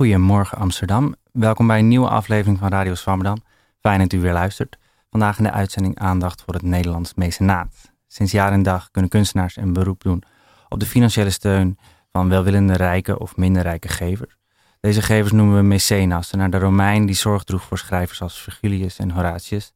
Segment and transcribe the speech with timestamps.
[0.00, 1.14] Goedemorgen Amsterdam.
[1.32, 3.42] Welkom bij een nieuwe aflevering van Radio Swammerdam.
[3.80, 4.78] Fijn dat u weer luistert.
[5.10, 7.92] Vandaag in de uitzending aandacht voor het Nederlands mecenaat.
[8.08, 10.22] Sinds jaar en dag kunnen kunstenaars een beroep doen
[10.68, 11.78] op de financiële steun
[12.12, 14.36] van welwillende rijke of minder rijke gevers.
[14.80, 18.98] Deze gevers noemen we mecenassen, naar de Romein die zorg droeg voor schrijvers als Virgilius
[18.98, 19.72] en Horatius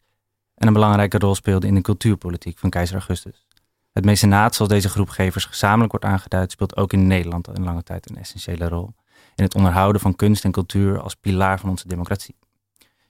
[0.54, 3.46] en een belangrijke rol speelde in de cultuurpolitiek van keizer Augustus.
[3.92, 7.82] Het mecenaat, zoals deze groep gevers gezamenlijk wordt aangeduid, speelt ook in Nederland een lange
[7.82, 8.94] tijd een essentiële rol
[9.34, 12.36] in het onderhouden van kunst en cultuur als pilaar van onze democratie.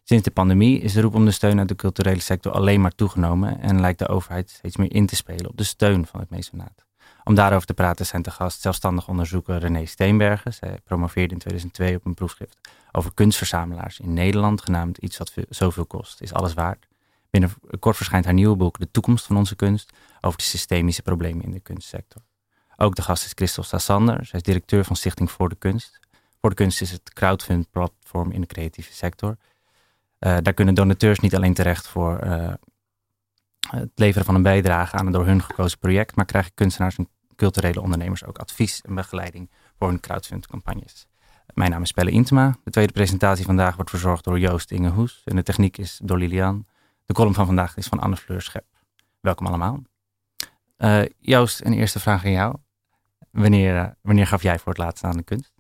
[0.02, 2.94] Sinds de pandemie is de roep om de steun uit de culturele sector alleen maar
[2.94, 6.30] toegenomen en lijkt de overheid steeds meer in te spelen op de steun van het
[6.30, 6.84] mecenaat.
[7.24, 10.54] Om daarover te praten zijn te gast zelfstandig onderzoeker René Steenbergen.
[10.54, 12.58] Zij promoveerde in 2002 op een proefschrift
[12.92, 16.86] over kunstverzamelaars in Nederland, genaamd Iets wat zoveel kost, is alles waard.
[17.30, 21.50] Binnenkort verschijnt haar nieuwe boek De toekomst van onze kunst over de systemische problemen in
[21.50, 22.22] de kunstsector.
[22.76, 24.26] Ook de gast is Christel Stassander.
[24.26, 26.00] Zij is directeur van Stichting Voor de Kunst.
[26.44, 29.36] Voor de Kunst is het crowdfund platform in de creatieve sector.
[30.20, 32.52] Uh, daar kunnen donateurs niet alleen terecht voor uh,
[33.70, 37.08] het leveren van een bijdrage aan een door hun gekozen project, maar krijgen kunstenaars en
[37.36, 41.06] culturele ondernemers ook advies en begeleiding voor hun crowdfund-campagnes.
[41.54, 42.56] Mijn naam is Pelle Intema.
[42.64, 46.66] De tweede presentatie vandaag wordt verzorgd door Joost Ingehoes en de techniek is door Lilian.
[47.04, 48.66] De column van vandaag is van Anne Fleur Schep.
[49.20, 49.82] Welkom allemaal.
[50.78, 52.56] Uh, Joost, een eerste vraag aan jou.
[53.30, 55.53] Wanneer, wanneer gaf jij voor het laatst aan de kunst?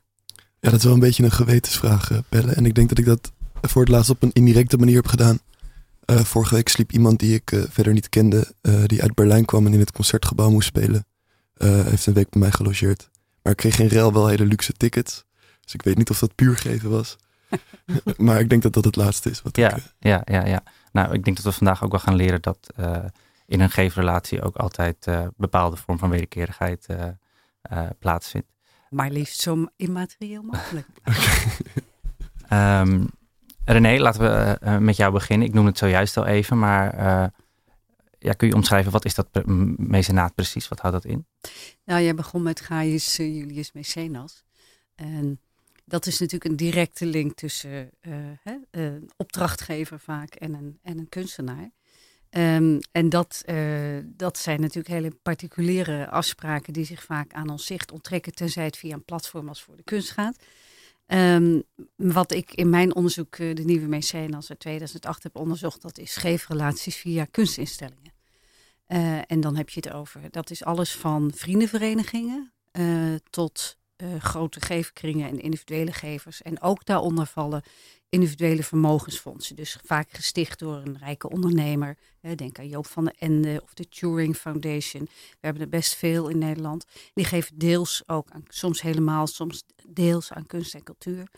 [0.64, 2.52] Ja, dat is wel een beetje een gewetensvraag, uh, Pelle.
[2.52, 5.38] En ik denk dat ik dat voor het laatst op een indirecte manier heb gedaan.
[6.06, 8.54] vorige week sliep iemand die ik verder niet kende,
[8.86, 11.06] die uit Berlijn kwam en in het concertgebouw moest spelen.
[11.58, 13.10] heeft een week bij mij gelogeerd.
[13.42, 15.24] Maar ik kreeg geen rel wel hele luxe tickets.
[15.60, 17.16] Dus ik weet niet of dat puur geven was.
[18.16, 19.42] maar ik denk dat dat het laatste is.
[19.42, 20.62] Wat ja, ik, ja, ja, ja.
[20.92, 22.72] Nou, ik denk dat we vandaag ook wel gaan leren dat
[23.46, 26.86] in een geefrelatie ook altijd bepaalde vorm van wederkerigheid
[27.98, 28.53] plaatsvindt.
[28.94, 30.86] Maar liefst zo immaterieel mogelijk.
[32.52, 33.08] um,
[33.64, 35.46] René, laten we met jou beginnen.
[35.46, 36.94] Ik noem het zojuist al even, maar
[38.18, 39.28] ja, kun je omschrijven wat is dat
[39.76, 40.68] mecenaat precies?
[40.68, 41.26] Wat houdt dat in?
[41.84, 44.44] Nou, jij begon met Gaius Julius Mecenas.
[44.94, 45.40] En
[45.84, 50.98] dat is natuurlijk een directe link tussen uh, hè, een opdrachtgever vaak en een, en
[50.98, 51.70] een kunstenaar.
[52.36, 57.66] Um, en dat, uh, dat zijn natuurlijk hele particuliere afspraken die zich vaak aan ons
[57.66, 60.36] zicht onttrekken, tenzij het via een platform als voor de kunst gaat.
[61.06, 61.62] Um,
[61.96, 66.16] wat ik in mijn onderzoek, uh, de nieuwe mecenas uit 2008 heb onderzocht, dat is
[66.16, 68.12] geefrelaties via kunstinstellingen.
[69.26, 72.52] en dan heb je het over, dat is alles van vriendenverenigingen
[73.30, 73.78] tot
[74.18, 76.42] grote geefkringen en individuele gevers.
[76.42, 77.62] En ook daaronder vallen
[78.14, 79.56] individuele vermogensfondsen.
[79.56, 81.96] Dus vaak gesticht door een rijke ondernemer.
[82.34, 85.04] Denk aan Joop van den Ende of de Turing Foundation.
[85.04, 86.84] We hebben er best veel in Nederland.
[87.14, 91.28] Die geven deels ook, aan, soms helemaal, soms deels aan kunst en cultuur.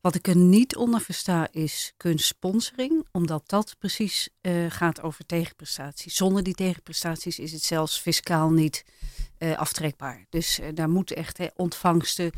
[0.00, 6.16] Wat ik er niet onder versta is kunstsponsoring, omdat dat precies uh, gaat over tegenprestaties.
[6.16, 8.84] Zonder die tegenprestaties is het zelfs fiscaal niet
[9.38, 10.26] uh, aftrekbaar.
[10.28, 12.30] Dus uh, daar moeten echt he, ontvangsten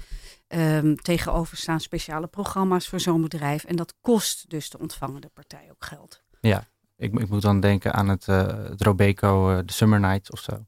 [0.48, 3.64] um, tegenover staan, speciale programma's voor zo'n bedrijf.
[3.64, 6.22] En dat kost dus de ontvangende partij ook geld.
[6.40, 10.40] Ja, ik, ik moet dan denken aan het, uh, het Robeco, de Summer Night of
[10.40, 10.66] zo.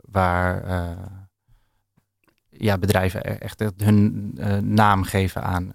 [0.00, 0.68] waar
[2.48, 4.30] ja, bedrijven e-, echt hun
[4.74, 5.72] naam geven aan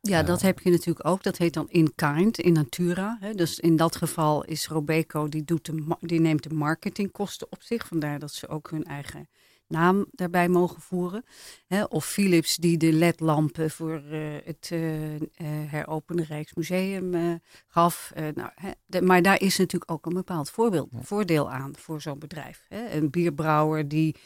[0.00, 1.22] ja, dat heb je natuurlijk ook.
[1.22, 3.16] Dat heet dan in kind, in natura.
[3.20, 3.34] Hè.
[3.34, 7.86] Dus in dat geval is Robeco, die, doet de, die neemt de marketingkosten op zich.
[7.86, 9.28] Vandaar dat ze ook hun eigen
[9.70, 11.24] naam daarbij mogen voeren.
[11.66, 11.84] Hè.
[11.84, 15.20] Of Philips die de ledlampen voor uh, het uh, uh,
[15.66, 18.12] heropende Rijksmuseum gaf.
[18.34, 18.70] nou, hè.
[18.86, 22.64] De, maar daar is natuurlijk ook een bepaald voorbeeld, voordeel aan voor zo'n bedrijf.
[22.68, 22.90] Hè.
[22.90, 24.16] Een bierbrouwer die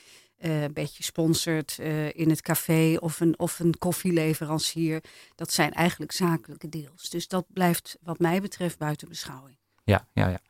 [0.45, 5.05] een beetje sponsort uh, in het café of een, of een koffieleverancier.
[5.35, 7.11] Dat zijn eigenlijk zakelijke deals.
[7.11, 9.59] Dus dat blijft wat mij betreft buiten beschouwing.
[9.85, 10.41] Ja, ja, ja.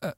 [0.00, 0.10] Uh,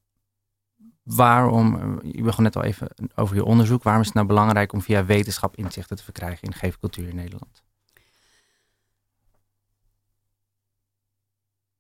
[1.03, 3.83] waarom, je begon net al even over je onderzoek.
[3.83, 7.63] Waarom is het nou belangrijk om via wetenschap inzichten te verkrijgen in geefcultuur in Nederland?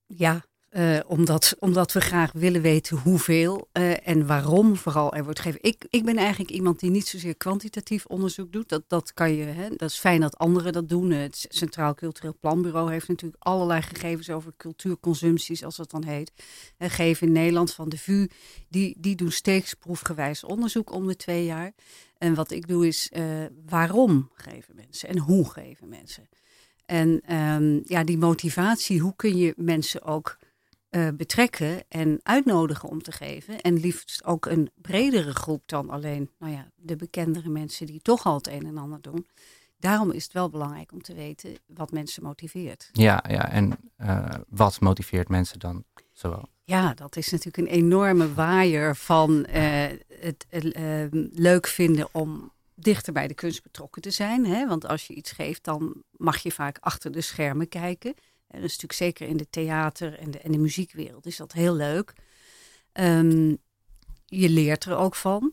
[0.06, 5.40] Ja, uh, omdat, omdat we graag willen weten hoeveel uh, en waarom vooral er wordt
[5.40, 5.68] gegeven.
[5.68, 8.68] Ik, ik ben eigenlijk iemand die niet zozeer kwantitatief onderzoek doet.
[8.68, 11.10] Dat, dat kan je, hè, dat is fijn dat anderen dat doen.
[11.10, 16.32] Het Centraal Cultureel Planbureau heeft natuurlijk allerlei gegevens over cultuurconsumpties, als dat dan heet.
[16.78, 18.28] Uh, geven in Nederland van de VU,
[18.68, 21.72] die, die doen steeds proefgewijs onderzoek om de twee jaar.
[22.18, 23.12] En wat ik doe is,
[23.68, 26.28] waarom geven mensen en hoe geven mensen?
[26.86, 30.38] En um, ja, die motivatie, hoe kun je mensen ook
[30.96, 33.60] uh, betrekken en uitnodigen om te geven.
[33.60, 38.24] En liefst ook een bredere groep dan alleen nou ja, de bekendere mensen die toch
[38.24, 39.26] al het een en ander doen.
[39.78, 42.88] Daarom is het wel belangrijk om te weten wat mensen motiveert.
[42.92, 46.48] Ja, ja en uh, wat motiveert mensen dan zowel?
[46.64, 49.84] Ja, dat is natuurlijk een enorme waaier van uh,
[50.20, 50.46] het
[51.32, 54.46] leuk vinden om dichter bij de kunst betrokken te zijn.
[54.46, 54.66] Hè?
[54.66, 58.14] Want als je iets geeft, dan mag je vaak achter de schermen kijken.
[58.52, 61.52] En dat is natuurlijk zeker in de theater en de, en de muziekwereld is dat
[61.52, 62.12] heel leuk.
[62.92, 63.58] Um,
[64.26, 65.52] je leert er ook van.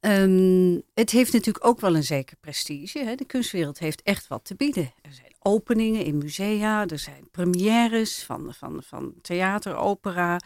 [0.00, 2.98] Um, het heeft natuurlijk ook wel een zeker prestige.
[2.98, 3.14] Hè?
[3.14, 4.92] De kunstwereld heeft echt wat te bieden.
[5.02, 10.40] Er zijn openingen in musea, er zijn premières van, van, van theater, opera.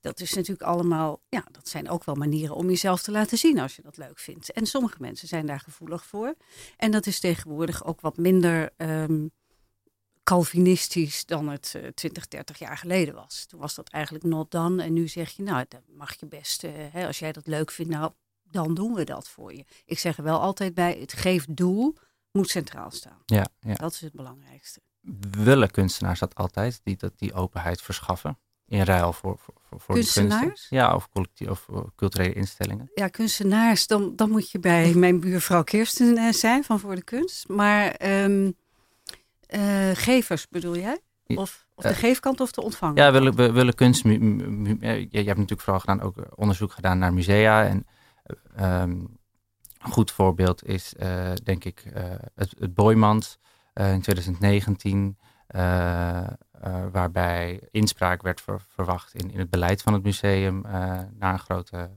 [0.00, 3.58] Dat is natuurlijk allemaal, ja, dat zijn ook wel manieren om jezelf te laten zien
[3.58, 4.52] als je dat leuk vindt.
[4.52, 6.34] En sommige mensen zijn daar gevoelig voor.
[6.76, 9.30] En dat is tegenwoordig ook wat minder um,
[10.24, 13.46] Calvinistisch dan het uh, 20, 30 jaar geleden was.
[13.46, 14.82] Toen was dat eigenlijk not done.
[14.82, 17.70] En nu zeg je, nou, dan mag je best, uh, hè, als jij dat leuk
[17.70, 18.12] vindt, nou,
[18.42, 19.64] dan doen we dat voor je.
[19.84, 21.96] Ik zeg er wel altijd bij, het geeft doel
[22.30, 23.22] moet centraal staan.
[23.26, 23.74] Ja, ja.
[23.74, 24.80] Dat is het belangrijkste.
[25.30, 28.38] Willen kunstenaars dat altijd, die, dat die openheid verschaffen?
[28.66, 30.66] In ruil voor, voor, voor kunstenaars?
[30.70, 32.90] Ja, of, collectief, of culturele instellingen.
[32.94, 37.48] Ja, kunstenaars, dan, dan moet je bij mijn buurvrouw Kirsten zijn van Voor de Kunst.
[37.48, 38.52] Maar um, uh,
[39.94, 40.98] gevers bedoel jij?
[41.26, 42.96] Of, of de geefkant of de ontvanger?
[42.96, 44.02] Ja, willen, we willen kunst.
[44.02, 44.18] je,
[45.10, 47.64] je hebt natuurlijk vooral gedaan, ook onderzoek gedaan naar musea.
[47.64, 47.86] En
[48.60, 49.18] um,
[49.84, 52.02] een goed voorbeeld is, uh, denk ik, uh,
[52.34, 53.38] het, het Boymans
[53.74, 55.18] uh, in 2019,
[56.92, 60.60] waarbij inspraak werd ver, verwacht in, in het beleid van het museum
[61.18, 61.90] na een grote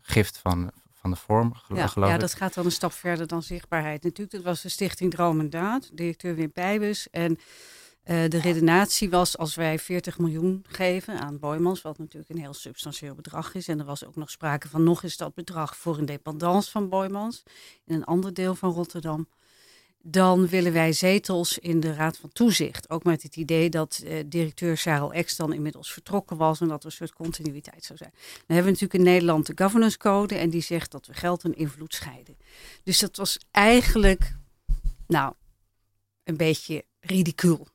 [0.00, 0.70] gift van,
[1.06, 2.20] van de vorm, ja, geloof ja, ik.
[2.20, 4.02] dat gaat dan een stap verder dan zichtbaarheid.
[4.02, 7.10] Natuurlijk, dat was de stichting Droom en Daad, directeur Wim Pijbus.
[7.10, 12.38] En uh, de redenatie was als wij 40 miljoen geven aan Boymans, wat natuurlijk een
[12.38, 13.68] heel substantieel bedrag is.
[13.68, 16.88] En er was ook nog sprake van nog eens dat bedrag voor een dependance van
[16.88, 17.42] Boymans
[17.84, 19.28] in een ander deel van Rotterdam.
[20.08, 22.90] Dan willen wij zetels in de Raad van Toezicht.
[22.90, 26.80] Ook met het idee dat uh, directeur Charles Ex dan inmiddels vertrokken was en dat
[26.80, 28.12] er een soort continuïteit zou zijn.
[28.12, 31.44] Dan hebben we natuurlijk in Nederland de governance code en die zegt dat we geld
[31.44, 32.36] en invloed scheiden.
[32.82, 34.36] Dus dat was eigenlijk,
[35.06, 35.32] nou,
[36.24, 37.68] een beetje ridicuul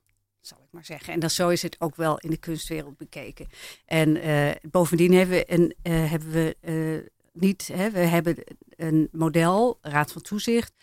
[0.71, 1.13] maar zeggen.
[1.13, 3.47] En dat, zo is het ook wel in de kunstwereld bekeken.
[3.85, 8.35] En uh, bovendien hebben we, een, uh, hebben we uh, niet, hè, we hebben
[8.75, 10.73] een model, Raad van Toezicht,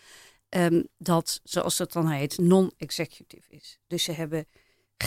[0.49, 3.79] um, dat, zoals dat dan heet, non-executive is.
[3.87, 4.45] Dus ze hebben,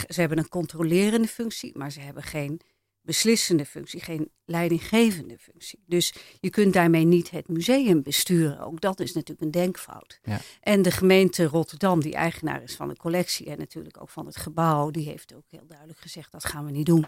[0.07, 2.61] ze hebben een controlerende functie, maar ze hebben geen
[3.01, 5.83] beslissende functie, geen leidinggevende functie.
[5.85, 8.59] Dus je kunt daarmee niet het museum besturen.
[8.59, 10.19] Ook dat is natuurlijk een denkfout.
[10.23, 10.39] Ja.
[10.61, 14.37] En de gemeente Rotterdam, die eigenaar is van de collectie en natuurlijk ook van het
[14.37, 17.05] gebouw, die heeft ook heel duidelijk gezegd dat gaan we niet doen.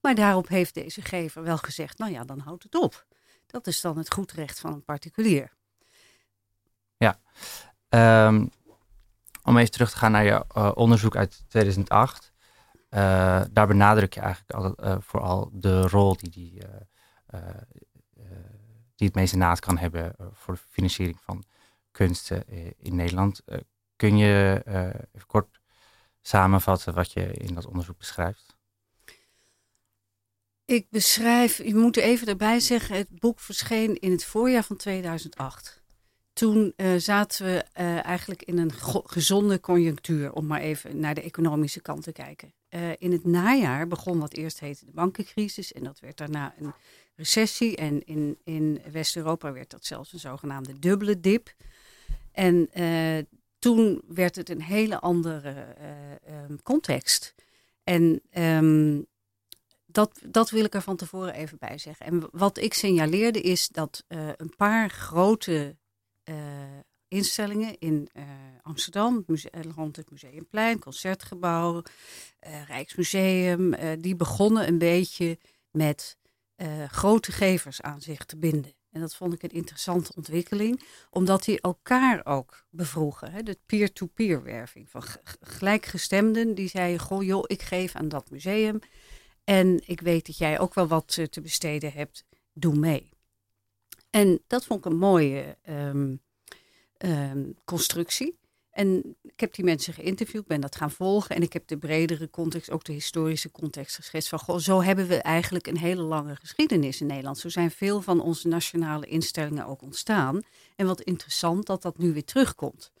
[0.00, 3.06] Maar daarop heeft deze gever wel gezegd, nou ja, dan houdt het op.
[3.46, 5.52] Dat is dan het goedrecht van een particulier.
[7.02, 7.18] Ja.
[8.26, 8.50] Um,
[9.42, 12.32] om even terug te gaan naar je uh, onderzoek uit 2008.
[12.90, 16.62] Uh, daar benadruk je eigenlijk altijd, uh, vooral de rol die, die,
[18.94, 21.44] die het mecenaat kan hebben voor de financiering van
[21.90, 23.42] kunsten in Nederland.
[23.96, 24.62] kun je
[25.12, 25.60] even kort
[26.20, 28.56] samenvatten wat je in dat onderzoek beschrijft?
[30.64, 35.81] Ik beschrijf, je moet even erbij zeggen, het boek verscheen in het voorjaar van 2008
[36.32, 38.72] toen uh, zaten we uh, eigenlijk in een
[39.04, 42.52] gezonde conjunctuur, om maar even naar de economische kant te kijken.
[42.70, 46.72] Uh, in het najaar begon wat eerst heette de bankencrisis en dat werd daarna een
[47.16, 47.76] recessie.
[47.76, 51.54] En in, in West-Europa werd dat zelfs een zogenaamde dubbele dip.
[52.32, 52.70] En
[53.58, 55.66] toen werd het een hele andere
[56.48, 57.34] um, context.
[57.84, 59.06] En um,
[59.86, 62.06] dat, dat wil ik er van tevoren even bij zeggen.
[62.06, 64.04] En wat ik signaleerde is dat
[64.36, 65.76] een paar grote
[67.08, 68.22] instellingen in uh,
[68.62, 69.24] Amsterdam,
[69.74, 71.82] rond het Museumplein, Concertgebouw,
[72.46, 75.38] uh, Rijksmuseum, die begonnen een beetje
[75.70, 76.18] met
[76.88, 78.72] grote gevers aan zich te binden.
[78.90, 83.32] En dat vond ik een interessante ontwikkeling, omdat die elkaar ook bevroegen.
[83.32, 83.42] Hè?
[83.42, 85.02] De peer-to-peer werving van
[85.40, 88.78] gelijkgestemden die zeiden: Goh, joh, ik geef aan dat museum.
[89.44, 93.11] En ik weet dat jij ook wel wat te besteden hebt, doe mee.
[94.12, 96.20] En dat vond ik een mooie um,
[96.98, 98.38] um, constructie.
[98.70, 101.36] En ik heb die mensen geïnterviewd, ben dat gaan volgen.
[101.36, 104.28] En ik heb de bredere context, ook de historische context geschetst.
[104.28, 107.38] Van goh, zo hebben we eigenlijk een hele lange geschiedenis in Nederland.
[107.38, 110.42] Zo zijn veel van onze nationale instellingen ook ontstaan.
[110.76, 112.92] En wat interessant dat dat nu weer terugkomt.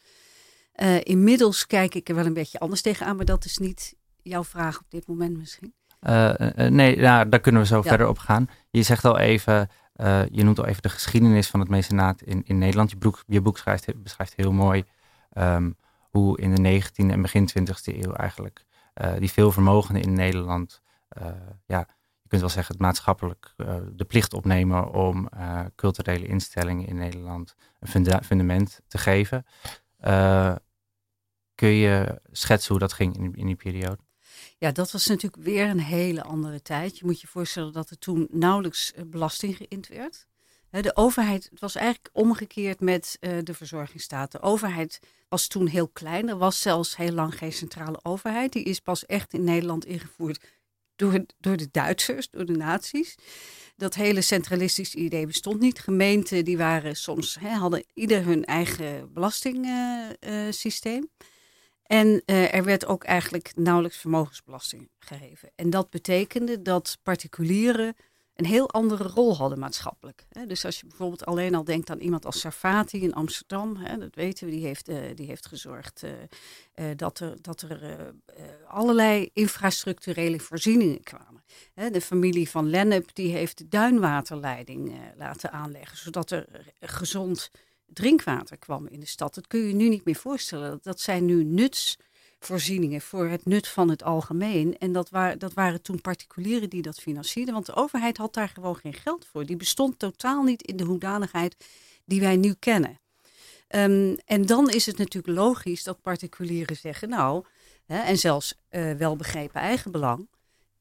[0.76, 4.44] Uh, inmiddels kijk ik er wel een beetje anders tegenaan, maar dat is niet jouw
[4.44, 5.74] vraag op dit moment misschien?
[6.56, 8.48] nee, nou, daar kunnen we zo verder op gaan.
[8.70, 9.68] Je zegt al even,
[10.30, 12.90] je noemt al even de geschiedenis van het mecenaat in, in Nederland.
[12.90, 14.84] Je boek, je boek schrijft, beschrijft heel mooi
[15.30, 15.70] ehm,
[16.10, 18.64] hoe in de 19e en begin 20e eeuw eigenlijk
[19.18, 20.82] die veel vermogenden in Nederland
[21.66, 21.86] ja,
[22.32, 27.54] kunt wel zeggen, het maatschappelijk uh, de plicht opnemen om uh, culturele instellingen in Nederland
[27.80, 29.46] een fundament te geven.
[30.00, 30.54] Uh,
[31.54, 33.98] kun je schetsen hoe dat ging in, in, die periode?
[34.62, 36.98] Ja, dat was natuurlijk weer een hele andere tijd.
[36.98, 40.26] Je moet je voorstellen dat er toen nauwelijks belasting geïnd werd.
[40.70, 44.32] De overheid, het was eigenlijk omgekeerd met de verzorgingsstaat.
[44.32, 46.28] De overheid was toen heel klein.
[46.28, 48.52] Er was zelfs heel lang geen centrale overheid.
[48.52, 50.44] Die is pas echt in Nederland ingevoerd
[50.96, 53.14] door, door de Duitsers, door de nazi's.
[53.76, 55.78] Dat hele centralistische idee bestond niet.
[55.78, 61.10] Gemeenten die waren soms, hè, hadden ieder hun eigen belastingsysteem.
[61.82, 65.50] En uh, er werd ook eigenlijk nauwelijks vermogensbelasting gegeven.
[65.54, 67.94] En dat betekende dat particulieren
[68.34, 70.26] een heel andere rol hadden maatschappelijk.
[70.46, 74.46] Dus als je bijvoorbeeld alleen al denkt aan iemand als Sarfati in Amsterdam, dat weten
[74.46, 76.10] we, die heeft, eh, die heeft gezorgd eh,
[76.72, 78.12] eh, dat er, dat er
[78.66, 81.44] allerlei infrastructurele voorzieningen kwamen.
[81.92, 87.50] De familie van Lennep die heeft de duinwaterleiding laten aanleggen, zodat er gezond
[87.92, 89.34] drinkwater kwam in de stad.
[89.34, 90.78] Dat kun je nu niet meer voorstellen.
[90.82, 91.98] Dat zijn nu nuts
[92.38, 94.78] voorzieningen voor het nut van het algemeen.
[94.78, 98.48] En dat, waar, dat waren toen particulieren die dat financierden, want de overheid had daar
[98.48, 99.46] gewoon geen geld voor.
[99.46, 101.56] Die bestond totaal niet in de hoedanigheid
[102.04, 103.00] die wij nu kennen.
[103.68, 107.44] Ehm, en dan is het natuurlijk logisch dat particulieren zeggen, nou,
[107.86, 110.28] hè, en zelfs uh, wel begrepen eigenbelang,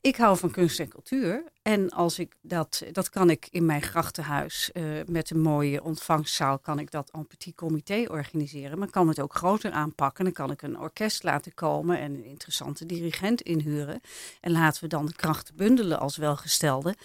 [0.02, 1.44] ik hou van kunst en cultuur.
[1.62, 6.60] En als ik dat, dat kan ik in mijn grachtenhuis uh, met een mooie ontvangstzaal,
[6.60, 8.80] kan ik dat en petit comité organiseren.
[8.80, 10.24] Maar kan het ook groter aanpakken.
[10.24, 14.02] Dan kan ik een orkest laten komen en een interessante dirigent inhuren.
[14.40, 16.96] En laten we dan de krachten bundelen als welgestelde.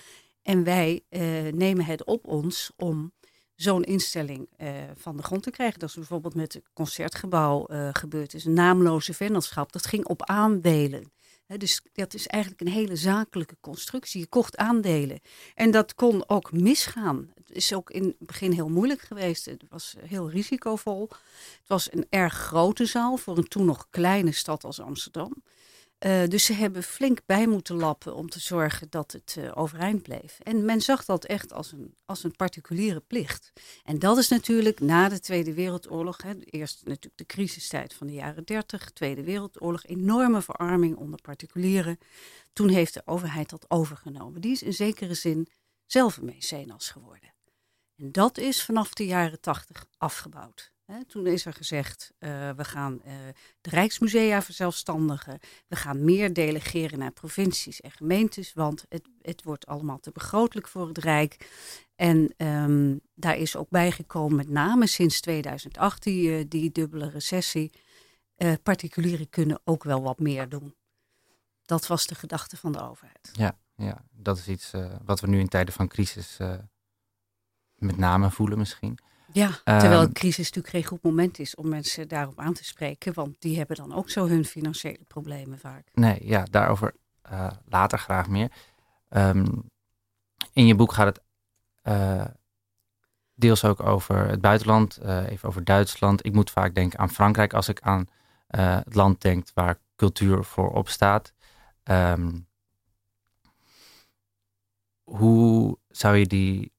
[0.43, 1.21] En wij uh,
[1.53, 3.13] nemen het op ons om
[3.55, 5.79] zo'n instelling uh, van de grond te krijgen.
[5.79, 8.45] Dat is bijvoorbeeld met het concertgebouw gebeurd is.
[8.45, 9.73] Een naamloze vennootschap.
[9.73, 11.15] Dat ging op aandelen
[11.47, 14.21] dus dat is eigenlijk een hele zakelijke constructie.
[14.21, 15.21] Je kocht aandelen.
[15.55, 17.33] En dat kon ook misgaan.
[17.35, 19.45] Het is ook in het begin heel moeilijk geweest.
[19.45, 21.09] Het was heel risicovol.
[21.11, 25.43] Het was een erg grote zaal voor een toen nog kleine stad als Amsterdam.
[25.99, 30.03] Uh, dus ze hebben flink bij moeten lappen om te zorgen dat het uh, overeind
[30.03, 30.39] bleef.
[30.43, 33.53] En men zag dat echt als een, als een particuliere plicht.
[33.85, 38.13] En dat is natuurlijk na de Tweede Wereldoorlog, hè, eerst natuurlijk de crisistijd van de
[38.13, 41.99] jaren 30, Tweede Wereldoorlog, enorme verarming onder particulieren.
[42.53, 44.41] Toen heeft de overheid dat overgenomen.
[44.41, 45.49] Die is in zekere zin
[45.87, 47.35] zelf een mecenas geworden.
[47.97, 50.75] En dat is vanaf de jaren 80 afgebouwd
[51.07, 53.13] toen is er gezegd, uh, we gaan uh,
[53.61, 55.39] de Rijksmusea verzelfstandigen.
[55.67, 60.69] We gaan meer delegeren naar provincies en gemeentes, want het, het wordt allemaal te begrotelijk
[60.69, 61.51] voor het Rijk.
[61.95, 67.71] En um, daar is ook bijgekomen, met name sinds 2008, die, uh, die dubbele recessie.
[68.63, 70.75] particulieren kunnen ook wel wat meer doen.
[71.63, 73.31] Dat was de gedachte van de overheid.
[73.33, 74.73] Ja, ja dat is iets
[75.05, 76.37] wat we nu in tijden van crisis
[77.75, 78.99] met name voelen misschien.
[79.33, 82.65] Ja, terwijl een ehm, crisis natuurlijk geen goed moment is om mensen daarop aan te
[82.65, 85.89] spreken, want die hebben dan ook zo hun financiële problemen vaak.
[85.95, 86.95] Nee, ja, daarover
[87.33, 88.51] uh, later graag meer.
[89.11, 89.71] Um,
[90.53, 91.25] in je boek gaat het
[91.85, 92.25] uh,
[93.35, 96.27] deels ook over het buitenland, uh, even over Duitsland.
[96.27, 98.09] Ik moet vaak denken aan Frankrijk als ik aan
[98.47, 101.33] het land denk waar cultuur voor opstaat.
[101.85, 102.47] Um,
[105.03, 106.73] hoe zou je die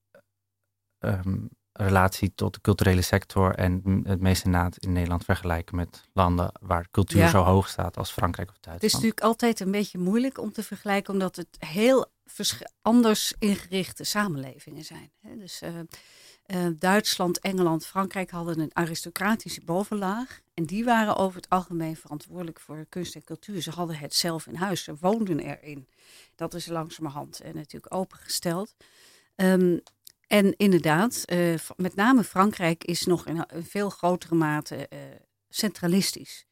[1.00, 6.88] um, relatie tot de culturele sector en het mecenaat in Nederland vergelijken met landen waar
[6.92, 8.82] cultuur zo hoog staat als Frankrijk of Duitsland?
[8.82, 12.12] Het is natuurlijk altijd een beetje moeilijk om te vergelijken, omdat het heel
[12.82, 15.12] anders ingerichte samenlevingen zijn.
[15.22, 15.70] Dus uh,
[16.48, 20.40] uh, Duitsland, Engeland, Frankrijk hadden een aristocratische bovenlaag.
[20.54, 23.62] En die waren over het algemeen verantwoordelijk voor kunst en cultuur.
[23.62, 25.88] Ze hadden het zelf in huis, ze woonden erin.
[26.36, 28.76] Dat is langzamerhand en natuurlijk opengesteld.
[29.36, 29.82] Um,
[30.28, 35.00] en inderdaad, uh, met name Frankrijk is nog in veel grotere mate uh,
[35.50, 36.46] centralistisch.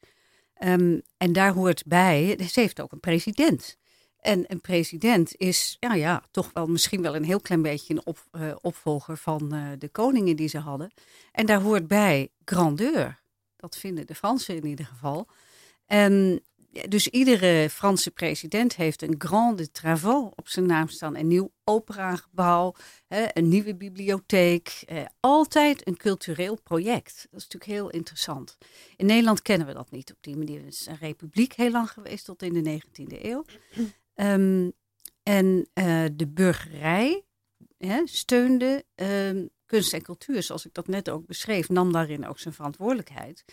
[0.64, 3.76] Um, en daar hoort bij, ze heeft ook een president.
[4.20, 8.06] En een president is, ja, ja, toch wel misschien wel een heel klein beetje een
[8.06, 10.92] op, uh, opvolger van de koningen die ze hadden.
[11.32, 13.20] En daar hoort bij grandeur.
[13.56, 15.26] Dat vinden de Fransen in ieder geval.
[15.86, 16.42] En
[16.88, 21.16] dus iedere Franse president heeft een grande travaux op zijn naam staan.
[21.16, 22.74] Een nieuw operagebouw,
[23.08, 24.82] een nieuwe bibliotheek.
[24.86, 27.26] Eh, altijd een cultureel project.
[27.30, 28.58] Dat is natuurlijk heel interessant.
[28.96, 30.64] In Nederland kennen we dat niet op die manier.
[30.64, 33.44] Het is een republiek heel lang geweest tot in de 19e eeuw.
[34.14, 34.72] Um,
[35.22, 37.24] en uh, de burgerij
[37.78, 42.38] hè, steunde um, kunst en cultuur, zoals ik dat net ook beschreef, nam daarin ook
[42.38, 43.44] zijn verantwoordelijkheid.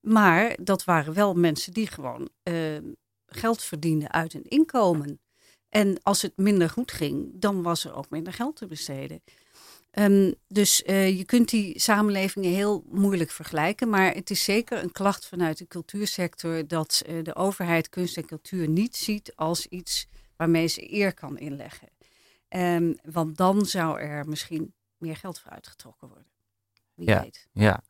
[0.00, 2.78] Maar dat waren wel mensen die gewoon uh,
[3.26, 5.20] geld verdienden uit een inkomen.
[5.68, 9.22] En als het minder goed ging, dan was er ook minder geld te besteden.
[9.92, 13.88] Um, dus uh, je kunt die samenlevingen heel moeilijk vergelijken.
[13.88, 18.26] Maar het is zeker een klacht vanuit de cultuursector dat uh, de overheid kunst en
[18.26, 21.88] cultuur niet ziet als iets waarmee ze eer kan inleggen.
[22.48, 26.26] Um, want dan zou er misschien meer geld voor uitgetrokken worden.
[26.94, 27.48] Wie ja, weet.
[27.52, 27.82] Ja,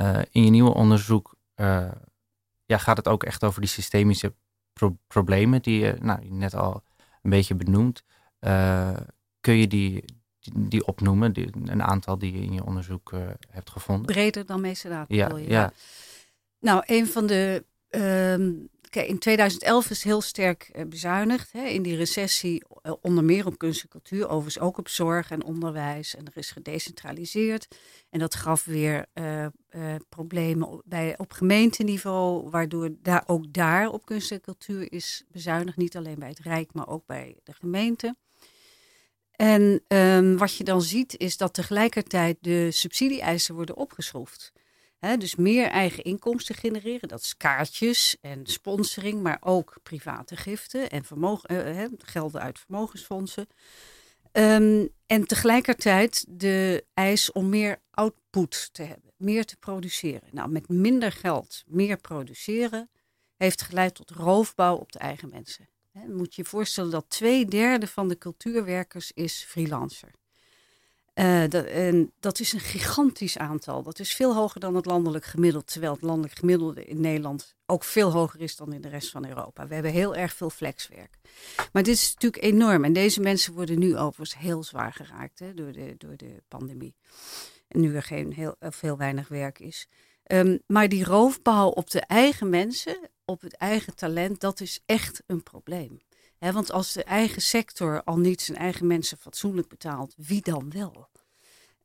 [0.00, 1.92] uh, in je nieuwe onderzoek uh,
[2.64, 4.34] ja, gaat het ook echt over die systemische
[4.72, 6.82] pro problemen die je nou, net al
[7.22, 8.02] een beetje benoemt.
[8.40, 8.96] Uh,
[9.40, 10.04] kun je die,
[10.38, 13.12] die, die opnoemen, die, een aantal die je in je onderzoek
[13.50, 14.06] hebt gevonden?
[14.06, 15.36] Breder dan mecenaat ja?
[15.36, 15.72] Ja.
[16.60, 21.52] Nou, een van de um, Kijk, in 2011 is heel sterk uh, bezuinigd.
[21.52, 25.30] Hè, in die recessie, uh, onder meer op kunst en cultuur, overigens ook op zorg
[25.30, 26.16] en onderwijs.
[26.16, 27.68] En er is gedecentraliseerd.
[28.10, 29.46] En dat gaf weer uh,
[30.08, 35.76] problemen op, bij, op gemeenteniveau, waardoor daar, ook daar op kunst en cultuur is bezuinigd.
[35.76, 38.16] Niet alleen bij het Rijk, maar ook bij de gemeente.
[39.30, 44.52] En um, wat je dan ziet, is dat tegelijkertijd de subsidie-eisen worden opgeschroefd
[45.00, 47.08] dus meer eigen inkomsten genereren.
[47.08, 53.46] Dat is kaartjes en sponsoring, maar ook private giften en vermogen, uh, gelden uit vermogensfondsen.
[54.32, 60.28] Um, en tegelijkertijd de eis om meer output te hebben, meer te produceren.
[60.30, 62.90] Nou, met minder geld meer produceren
[63.36, 65.68] heeft geleid tot roofbouw op de eigen mensen.
[65.92, 70.10] He, moet je je voorstellen dat twee derde van de cultuurwerkers is freelancer.
[71.18, 73.82] Uh, dat, en dat is een gigantisch aantal.
[73.82, 75.66] Dat is veel hoger dan het landelijk gemiddelde.
[75.66, 79.26] Terwijl het landelijk gemiddelde in Nederland ook veel hoger is dan in de rest van
[79.26, 79.66] Europa.
[79.66, 81.18] We hebben heel erg veel flexwerk.
[81.72, 82.84] Maar dit is natuurlijk enorm.
[82.84, 86.94] En deze mensen worden nu overigens heel zwaar geraakt hè, door, de, door de pandemie.
[87.68, 89.88] En nu er geen heel, veel weinig werk is.
[90.32, 95.22] Um, maar die roofbouw op de eigen mensen, op het eigen talent, dat is echt
[95.26, 96.00] een probleem
[96.38, 101.08] want als de eigen sector al niet zijn eigen mensen fatsoenlijk betaalt, wie dan wel?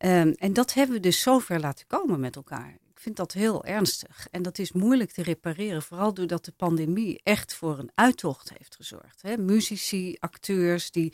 [0.05, 2.77] Um, en dat hebben we dus zover laten komen met elkaar.
[2.89, 4.27] Ik vind dat heel ernstig.
[4.31, 8.75] En dat is moeilijk te repareren, vooral doordat de pandemie echt voor een uittocht heeft
[8.75, 9.21] gezorgd.
[9.21, 11.13] He, muzici, acteurs die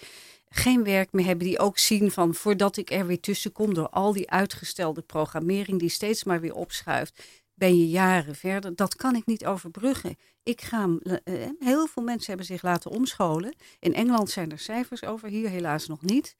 [0.50, 3.89] geen werk meer hebben, die ook zien van voordat ik er weer tussen kom door
[3.89, 7.23] al die uitgestelde programmering die steeds maar weer opschuift,
[7.54, 8.76] ben je jaren verder.
[8.76, 10.15] Dat kan ik niet overbruggen.
[10.43, 11.15] Ik ga, uh,
[11.60, 13.56] heel veel mensen hebben zich laten omscholen.
[13.80, 16.36] In Engeland zijn er cijfers over, hier helaas nog niet.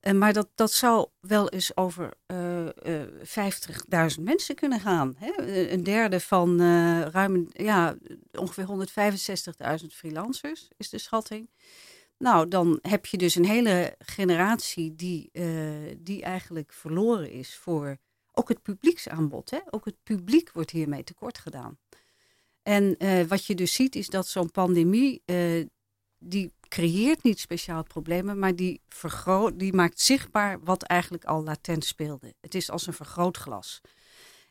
[0.00, 2.66] Uh, maar dat, dat zou wel eens over uh,
[4.16, 5.14] 50.000 mensen kunnen gaan.
[5.18, 5.32] Hè?
[5.70, 6.60] Een derde van
[7.10, 7.96] ruim ja,
[8.32, 8.66] ongeveer
[9.80, 11.50] 165.000 freelancers is de schatting.
[12.18, 15.30] Nou, dan heb je dus een hele generatie die,
[15.98, 17.96] die eigenlijk verloren is voor
[18.32, 19.50] ook het publieksaanbod.
[19.50, 19.58] Hè?
[19.70, 21.78] Ook het publiek wordt hiermee tekort gedaan.
[22.62, 22.96] En
[23.28, 25.22] wat je dus ziet is dat zo'n pandemie,
[26.18, 31.84] die creëert niet speciaal problemen, maar die, vergroot, die maakt zichtbaar wat eigenlijk al latent
[31.84, 32.34] speelde.
[32.40, 33.80] Het is als een vergrootglas.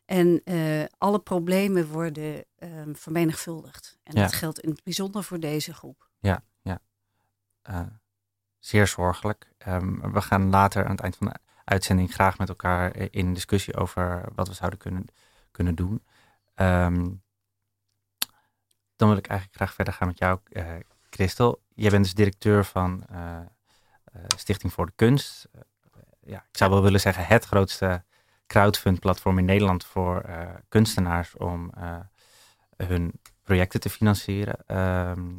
[0.05, 3.97] En uh, alle problemen worden um, vermenigvuldigd.
[4.03, 4.21] En Ja.
[4.21, 6.09] dat geldt in het bijzonder voor deze groep.
[6.19, 6.79] Ja, ja.
[7.61, 7.81] Eh,
[8.59, 9.51] zeer zorgelijk.
[9.57, 13.33] Ehm, we gaan later aan het eind van de uitzending graag met elkaar eh, in
[13.33, 15.05] discussie over wat we zouden kunnen,
[15.51, 16.03] kunnen doen.
[16.53, 17.09] Ehm,
[18.95, 20.75] dan wil ik eigenlijk graag verder gaan met jou, eh,
[21.09, 21.61] Christel.
[21.75, 23.45] Jij bent dus directeur van eh, eh,
[24.37, 25.47] Stichting voor de Kunst.
[25.51, 25.61] Eh,
[26.21, 28.03] ja, ik zou wel willen zeggen het grootste
[28.47, 30.25] crowdfund-platform in Nederland voor
[30.69, 31.71] kunstenaars om
[32.77, 33.11] hun
[33.43, 34.65] projecten te financieren.
[34.65, 35.35] Ehm,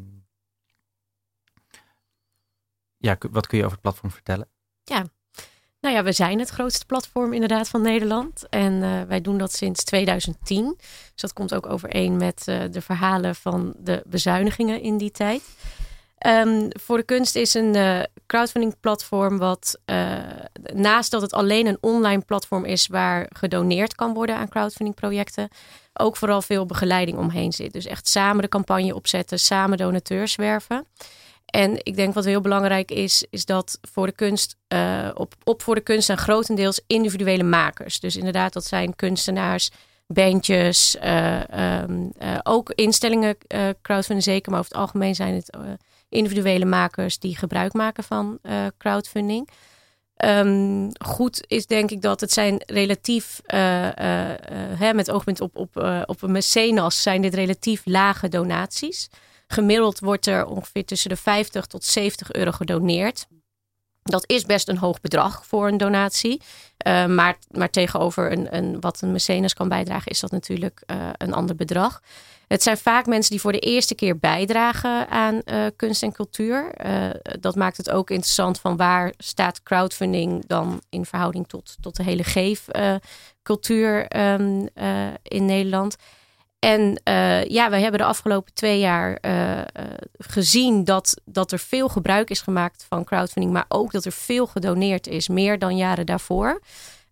[2.97, 4.49] ja, wat kun je over het platform vertellen?
[5.81, 8.49] Nou ja, we zijn het grootste platform inderdaad van Nederland.
[8.49, 10.75] En eh, wij doen dat sinds 2010.
[11.13, 15.43] Dus dat komt ook overeen met eh, de verhalen van de bezuinigingen in die tijd.
[16.19, 19.81] Ehm, voor de kunst is een eh, crowdfunding platform wat
[20.75, 25.49] naast dat het alleen een online platform is waar gedoneerd kan worden aan crowdfunding projecten,
[25.93, 27.73] ook vooral veel begeleiding omheen zit.
[27.73, 30.87] Dus echt samen de campagne opzetten, samen donateurs werven.
[31.49, 35.63] En ik denk wat heel belangrijk is, is dat voor de kunst, eh, op, op
[35.63, 38.01] voor de kunst zijn grotendeels individuele makers.
[38.01, 39.71] Dus inderdaad, dat zijn kunstenaars
[40.07, 42.09] bandjes, ehm,
[42.43, 43.37] ook instellingen
[43.83, 45.59] crowdfunding zeker, maar over het algemeen zijn het
[46.09, 48.39] individuele makers die gebruik maken van
[48.79, 49.49] crowdfunding.
[50.25, 56.23] Um, goed is denk ik dat het zijn relatief, hè, met oogpunt op, op, op
[56.23, 59.09] een mecenas, zijn dit relatief lage donaties.
[59.49, 63.27] Gemiddeld wordt er ongeveer tussen de 50 tot 70 euro gedoneerd.
[64.03, 66.43] Dat is best een hoog bedrag voor een donatie.
[66.87, 71.09] Uh, maar, maar tegenover een, een, wat een mecenas kan bijdragen, is dat natuurlijk uh,
[71.17, 72.03] een ander bedrag.
[72.47, 76.75] Het zijn vaak mensen die voor de eerste keer bijdragen aan uh, kunst en cultuur.
[77.41, 82.03] dat maakt het ook interessant van waar staat crowdfunding dan in verhouding tot, tot de
[82.03, 84.69] hele geefcultuur um,
[85.23, 85.97] in Nederland.
[86.59, 89.65] En uh, ja, wij hebben de afgelopen twee jaar uh, uh,
[90.19, 94.47] gezien dat, dat er veel gebruik is gemaakt van crowdfunding, maar ook dat er veel
[94.47, 96.61] gedoneerd is, meer dan jaren daarvoor.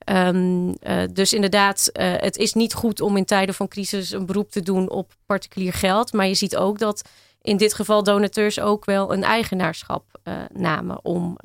[0.09, 0.77] Um,
[1.13, 4.91] dus inderdaad, het is niet goed om in tijden van crisis een beroep te doen
[4.91, 6.13] op particulier geld.
[6.13, 7.09] Maar je ziet ook dat
[7.43, 10.05] in dit geval donateurs ook wel een eigenaarschap
[10.53, 11.39] namen om,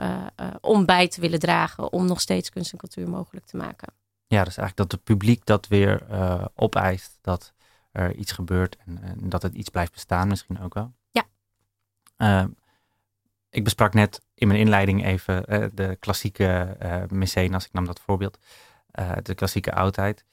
[0.62, 3.94] om bij te willen dragen, om nog steeds kunst en cultuur mogelijk te maken.
[4.28, 6.02] Ja, dus eigenlijk dat het publiek dat weer
[6.56, 7.18] opeist.
[7.22, 7.54] Dat
[7.92, 10.94] er iets gebeurt en, en, dat het iets blijft bestaan misschien ook wel.
[11.12, 11.26] Ja.
[12.18, 12.50] Uh,
[13.50, 18.00] ik besprak net in mijn inleiding even uh, de klassieke uh, mecenas, ik nam dat
[18.00, 18.40] voorbeeld,
[19.22, 20.26] de klassieke oudheid.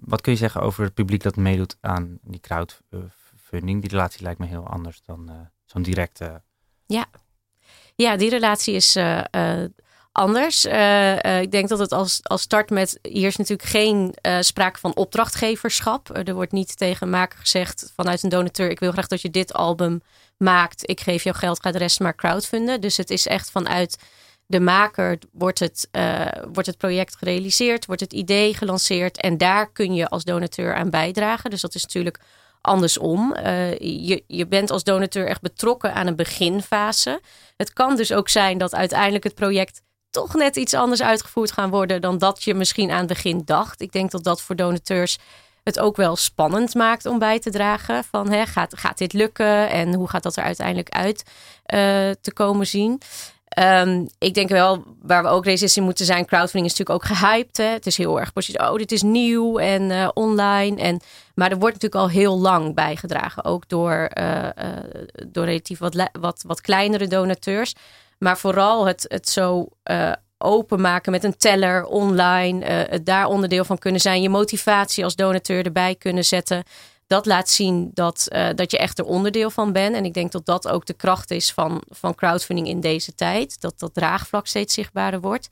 [0.00, 3.80] wat kun je zeggen over het publiek dat meedoet aan die crowdfunding?
[3.80, 6.42] Die relatie lijkt me heel anders dan zo'n directe...
[6.86, 7.06] Ja.
[7.94, 8.98] ja, die relatie is
[10.16, 10.64] anders.
[10.64, 12.98] Uh, uh, ik denk dat het als, als start met.
[13.02, 16.16] Hier is natuurlijk geen uh, sprake van opdrachtgeverschap.
[16.16, 19.52] er wordt niet tegen maker gezegd vanuit een donateur: Ik wil graag dat je dit
[19.52, 20.00] album
[20.36, 20.90] maakt.
[20.90, 22.80] Ik geef jou geld, ga de rest maar crowdfunden.
[22.80, 23.98] Dus het is echt vanuit
[24.46, 25.88] de maker wordt het,
[26.52, 29.20] wordt het project gerealiseerd, wordt het idee gelanceerd.
[29.20, 31.50] En daar kun je als donateur aan bijdragen.
[31.50, 32.20] Dus dat is natuurlijk
[32.60, 33.36] andersom.
[33.78, 37.20] je, je bent als donateur echt betrokken aan een beginfase.
[37.56, 39.82] Het kan dus ook zijn dat uiteindelijk het project
[40.16, 43.80] toch net iets anders uitgevoerd gaan worden dan dat je misschien aan het begin dacht.
[43.80, 45.18] Ik denk dat dat voor donateurs
[45.64, 48.04] het ook wel spannend maakt om bij te dragen.
[48.04, 51.78] Van hè, gaat, gaat dit lukken en hoe gaat dat er uiteindelijk uit uh,
[52.20, 53.00] te komen zien?
[53.58, 57.56] Um, ik denk wel, waar we ook resistie moeten zijn, crowdfunding is natuurlijk ook gehyped.
[57.56, 57.64] Hè?
[57.64, 58.68] Het is heel erg positief.
[58.68, 60.80] Oh, dit is nieuw en uh, online.
[60.80, 61.00] En,
[61.34, 63.44] maar er wordt natuurlijk al heel lang bijgedragen.
[63.44, 64.48] Ook door, uh,
[65.26, 67.74] door relatief wat, wat, wat kleinere donateurs.
[68.18, 72.64] Maar vooral het, het zo uh, openmaken met een teller online.
[72.64, 74.22] Uh, het daar onderdeel van kunnen zijn.
[74.22, 76.62] Je motivatie als donateur erbij kunnen zetten.
[77.06, 79.94] Dat laat zien dat, uh, dat je echt er onderdeel van bent.
[79.94, 83.60] En ik denk dat dat ook de kracht is van, van crowdfunding in deze tijd.
[83.60, 85.48] Dat dat draagvlak steeds zichtbaarder wordt.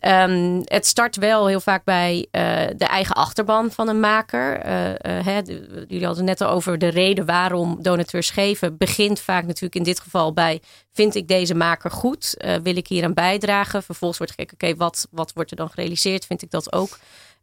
[0.00, 2.42] Um, het start wel heel vaak bij uh,
[2.76, 4.56] de eigen achterban van een maker.
[4.56, 5.40] Uh, hè,
[5.88, 8.76] jullie hadden net al over de reden waarom donateurs geven.
[8.76, 10.60] Begint vaak natuurlijk in dit geval bij:
[10.92, 12.36] vind ik deze maker goed?
[12.62, 13.82] wil ik hier aan bijdragen?
[13.82, 16.26] Vervolgens wordt gekeken: oké, wat, wat wordt er dan gerealiseerd?
[16.26, 16.98] Vind ik dat ook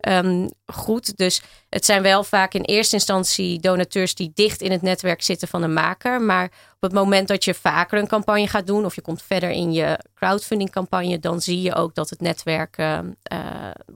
[0.07, 1.17] um, goed.
[1.17, 5.47] Dus het zijn wel vaak in eerste instantie donateurs die dicht in het netwerk zitten
[5.47, 6.21] van een maker.
[6.21, 9.49] Maar op het moment dat je vaker een campagne gaat doen of je komt verder
[9.49, 12.99] in je crowdfunding campagne, dan zie je ook dat het netwerk uh,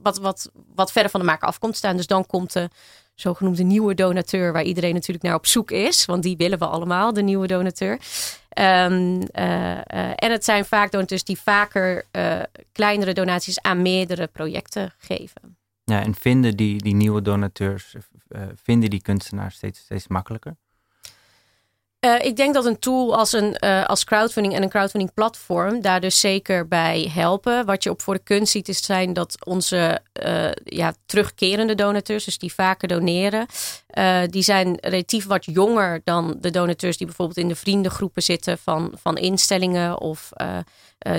[0.02, 1.96] wat, wat, wat verder van de maker afkomt staan.
[1.96, 2.68] Dus dan komt de
[3.14, 6.04] zogenoemde nieuwe donateur, waar iedereen natuurlijk naar op zoek is.
[6.04, 7.98] Want die willen we allemaal, de nieuwe donateur.
[8.58, 9.80] Um, uh, uh,
[10.14, 12.04] en het zijn vaak donateurs die vaker
[12.72, 15.59] kleinere donaties aan meerdere projecten geven.
[15.90, 17.94] Ja, en vinden die, die nieuwe donateurs,
[18.28, 20.56] uh, vinden die kunstenaars steeds, steeds makkelijker?
[22.04, 25.80] Uh, ik denk dat een tool als, een, uh, als crowdfunding en een crowdfunding platform
[25.80, 27.66] daar dus zeker bij helpen.
[27.66, 30.02] Wat je op voor de kunst ziet is zijn dat onze
[30.64, 33.46] ja, terugkerende donateurs, dus die vaker doneren,
[34.30, 38.92] die zijn relatief wat jonger dan de donateurs die bijvoorbeeld in de vriendengroepen zitten van,
[38.94, 40.30] van instellingen of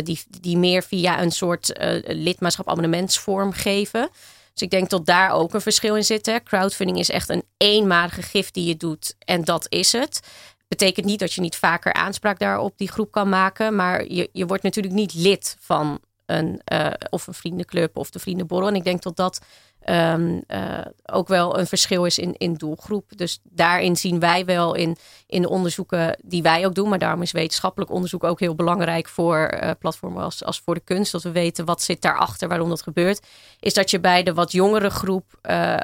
[0.03, 4.09] die, die meer via een soort lidmaatschap abonnementsvorm geven.
[4.53, 6.41] Dus ik denk dat daar ook een verschil in zit.
[6.43, 10.19] Crowdfunding is echt een eenmalige gift die je doet en dat is het.
[10.67, 13.75] Betekent niet dat je niet vaker aanspraak daarop die groep kan maken.
[13.75, 18.19] Maar je, je wordt natuurlijk niet lid van een, uh, of een vriendenclub of de
[18.19, 18.67] vriendenborrel.
[18.67, 19.41] En ik denk dat dat
[19.89, 23.17] um, uh, ook wel een verschil is in, in doelgroep.
[23.17, 26.89] Dus daarin zien wij wel in, in de onderzoeken die wij ook doen.
[26.89, 30.81] Maar daarom is wetenschappelijk onderzoek ook heel belangrijk voor uh, platformen als, als voor de
[30.83, 31.11] kunst.
[31.11, 33.27] Dat we weten wat zit daarachter, waarom dat gebeurt.
[33.59, 35.77] Is dat je bij de wat jongere groep, uh,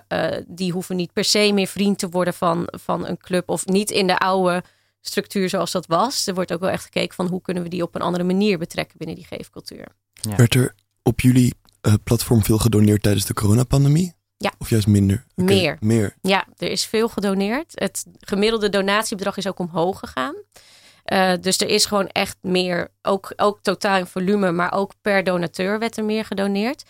[0.47, 3.49] die hoeven niet per se meer vriend te worden van, van een club.
[3.49, 4.63] Of niet in de oude
[5.01, 6.27] structuur zoals dat was.
[6.27, 8.57] Er wordt ook wel echt gekeken van hoe kunnen we die op een andere manier
[8.57, 9.88] betrekken binnen die geefcultuur.
[10.13, 10.36] Ja.
[10.36, 11.53] Werd er op jullie
[12.03, 14.15] platform veel gedoneerd tijdens de coronapandemie?
[14.37, 14.53] Ja.
[14.57, 15.25] Of juist minder?
[15.35, 15.77] Meer.
[15.79, 16.15] Meer.
[16.21, 17.71] Ja, er is veel gedoneerd.
[17.75, 20.35] Het gemiddelde donatiebedrag is ook omhoog gegaan.
[21.03, 25.23] Eh, dus er is gewoon echt meer, ook, ook totaal in volume, maar ook per
[25.23, 26.83] donateur werd er meer gedoneerd.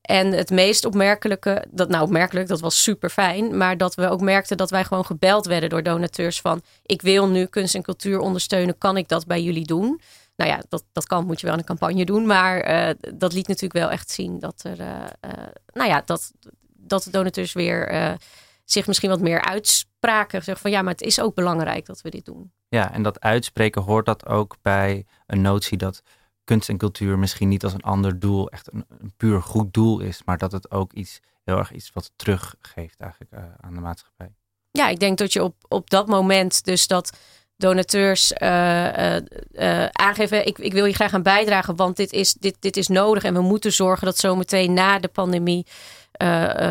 [0.00, 4.20] En het meest opmerkelijke, dat nou opmerkelijk, dat was super fijn, maar dat we ook
[4.20, 8.18] merkten dat wij gewoon gebeld werden door donateurs van ik wil nu kunst en cultuur
[8.18, 10.00] ondersteunen, kan ik dat bij jullie doen?
[10.38, 13.48] Nou ja, dat, dat kan, moet je wel een campagne doen, maar eh, dat liet
[13.48, 16.32] natuurlijk wel echt zien dat er, eh, eh, nou ja, dat,
[16.76, 18.16] dat de donateurs weer
[18.64, 20.42] zich misschien wat meer uitspraken.
[20.42, 22.52] Zeggen van ja, maar het is ook belangrijk dat we dit doen.
[22.68, 26.02] Ja, en dat uitspreken hoort dat ook bij een notie dat
[26.44, 30.00] kunst en cultuur misschien niet als een ander doel echt een, een puur goed doel
[30.00, 34.34] is, maar dat het ook iets heel erg iets wat teruggeeft eigenlijk aan de maatschappij.
[34.70, 37.16] Ja, ik denk dat je op, op dat moment dus dat
[37.58, 42.32] donateurs eh, eh, eh, aangeven, ik, ik wil je graag aan bijdragen, want dit is,
[42.32, 45.66] dit, dit is nodig en we moeten zorgen dat zometeen na de pandemie,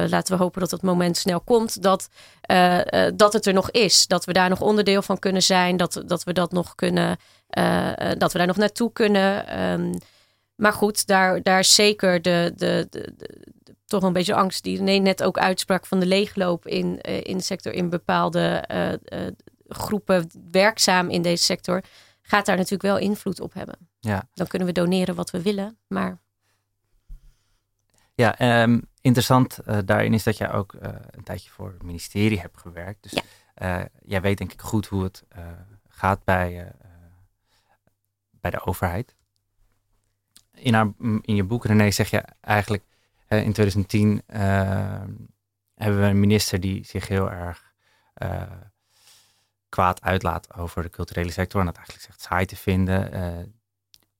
[0.10, 2.10] laten we hopen dat dat moment snel komt, dat,
[3.16, 4.08] dat het er nog is.
[4.08, 7.18] Dat we daar nog onderdeel van kunnen zijn, dat, dat we dat nog kunnen,
[8.18, 9.48] dat we daar nog naartoe kunnen.
[9.48, 9.94] Ehm,
[10.56, 13.14] maar goed, daar, daar zeker de, de, de,
[13.86, 17.44] toch een beetje angst die René net ook uitsprak van de leegloop in, in de
[17.44, 18.64] sector, in bepaalde
[19.68, 21.82] groepen werkzaam in deze sector,
[22.22, 23.90] gaat daar natuurlijk wel invloed op hebben.
[24.00, 24.30] Ja.
[24.34, 26.20] Dan kunnen we doneren wat we willen, maar
[28.14, 32.40] Ja, ehm, interessant eh, daarin is dat jij ook eh, een tijdje voor het ministerie
[32.40, 33.04] hebt gewerkt.
[33.04, 33.22] Dus Ja.
[33.54, 35.24] eh, jij weet denk ik goed hoe het
[35.88, 36.72] gaat bij,
[38.32, 39.16] bij de overheid.
[40.54, 42.84] In, haar, in je boek, René, zeg je eigenlijk
[43.28, 44.40] in 2010 eh,
[45.76, 47.74] hebben we een minister die zich heel erg
[49.70, 53.12] kwaad uitlaat over de culturele sector en dat eigenlijk zegt saai te vinden.
[53.12, 53.46] Eh,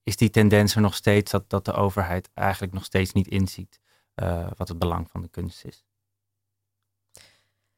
[0.02, 3.80] is die tendens er nog steeds dat, dat de overheid eigenlijk nog steeds niet inziet
[4.14, 5.84] eh, wat het belang van de kunst is?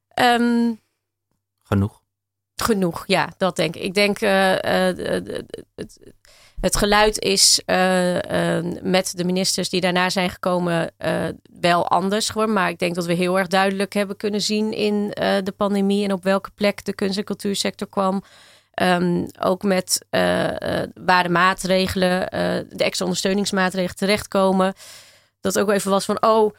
[0.08, 0.74] ehm,
[1.62, 1.99] Genoeg?
[2.60, 3.04] Genoeg.
[3.06, 3.82] Ja, dat denk ik.
[3.82, 5.98] Ik denk eh, eh, de- het,
[6.60, 11.24] het geluid is eh, eh, met de ministers die daarna zijn gekomen eh,
[11.60, 12.54] wel anders geworden.
[12.54, 16.04] Maar ik denk dat we heel erg duidelijk hebben kunnen zien in eh, de pandemie
[16.04, 18.22] en op welke plek de kunst- en cultuursector kwam.
[18.74, 24.74] Ehm, ook met eh, eh, waar de maatregelen, eh, de extra ondersteuningsmaatregelen terechtkomen.
[25.40, 26.54] Dat ook even was van, oh,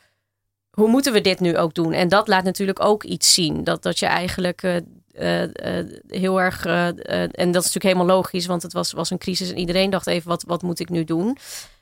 [0.72, 1.94] hoe moeten we dit nu ook doen?
[1.94, 3.64] En dat laat natuurlijk ook iets zien.
[3.64, 4.82] Dat, dat je eigenlijk
[5.13, 6.88] eh, eh, heel erg, eh,
[7.21, 10.08] en dat is natuurlijk helemaal logisch, want het was, was een crisis en iedereen dacht
[10.08, 11.38] even, wat, wat moet ik nu doen?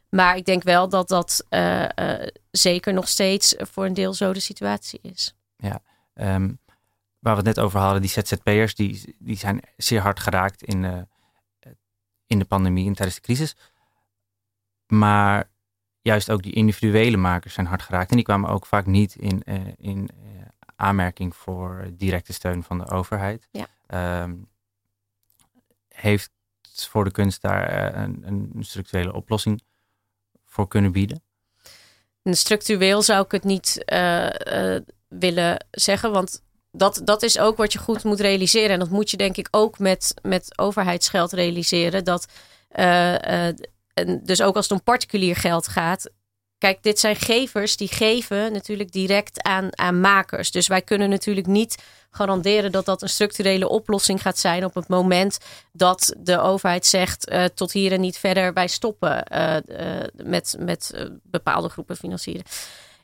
[0.09, 1.45] Maar ik denk wel dat dat
[2.51, 5.35] zeker nog steeds voor een deel zo de situatie is.
[6.13, 6.51] Ehm,
[7.19, 11.07] waar we het net over hadden, die ZZP'ers, die, die zijn zeer hard geraakt in,
[12.27, 13.55] in de pandemie en tijdens de crisis.
[14.87, 15.49] Maar
[16.01, 18.09] juist ook die individuele makers zijn hard geraakt.
[18.09, 19.43] En die kwamen ook vaak niet in,
[19.77, 20.09] in
[20.79, 23.47] aanmerking voor directe steun van de overheid.
[23.51, 23.67] Ja.
[23.87, 24.33] Ehm,
[25.87, 26.31] heeft
[26.87, 29.61] voor de kunst daar eh, een, een structurele oplossing
[30.45, 31.23] voor kunnen bieden?
[32.21, 37.57] En structureel zou ik het niet eh, eh, willen zeggen, want dat, dat is ook
[37.57, 38.69] wat je goed moet realiseren.
[38.69, 42.03] En dat moet je denk ik ook met, met overheidsgeld realiseren.
[42.03, 42.27] Dat,
[42.69, 46.09] en dus ook als het om particulier geld gaat.
[46.59, 50.51] Kijk, dit zijn gevers die geven natuurlijk direct aan, aan makers.
[50.51, 54.87] Dus wij kunnen natuurlijk niet garanderen dat dat een structurele oplossing gaat zijn op het
[54.87, 55.37] moment
[55.71, 60.55] dat de overheid zegt eh, tot hier en niet verder, wij stoppen eh, eh, met,
[60.59, 62.43] met bepaalde groepen financieren.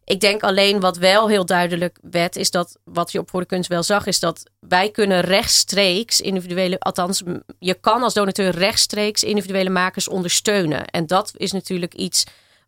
[0.05, 3.45] Ik denk alleen wat wel heel duidelijk werd, is dat wat je op voor de
[3.45, 7.23] kunst wel zag, is dat wij kunnen rechtstreeks individuele, althans,
[7.59, 10.85] je kan als donateur rechtstreeks individuele makers ondersteunen.
[10.85, 12.23] En dat is natuurlijk iets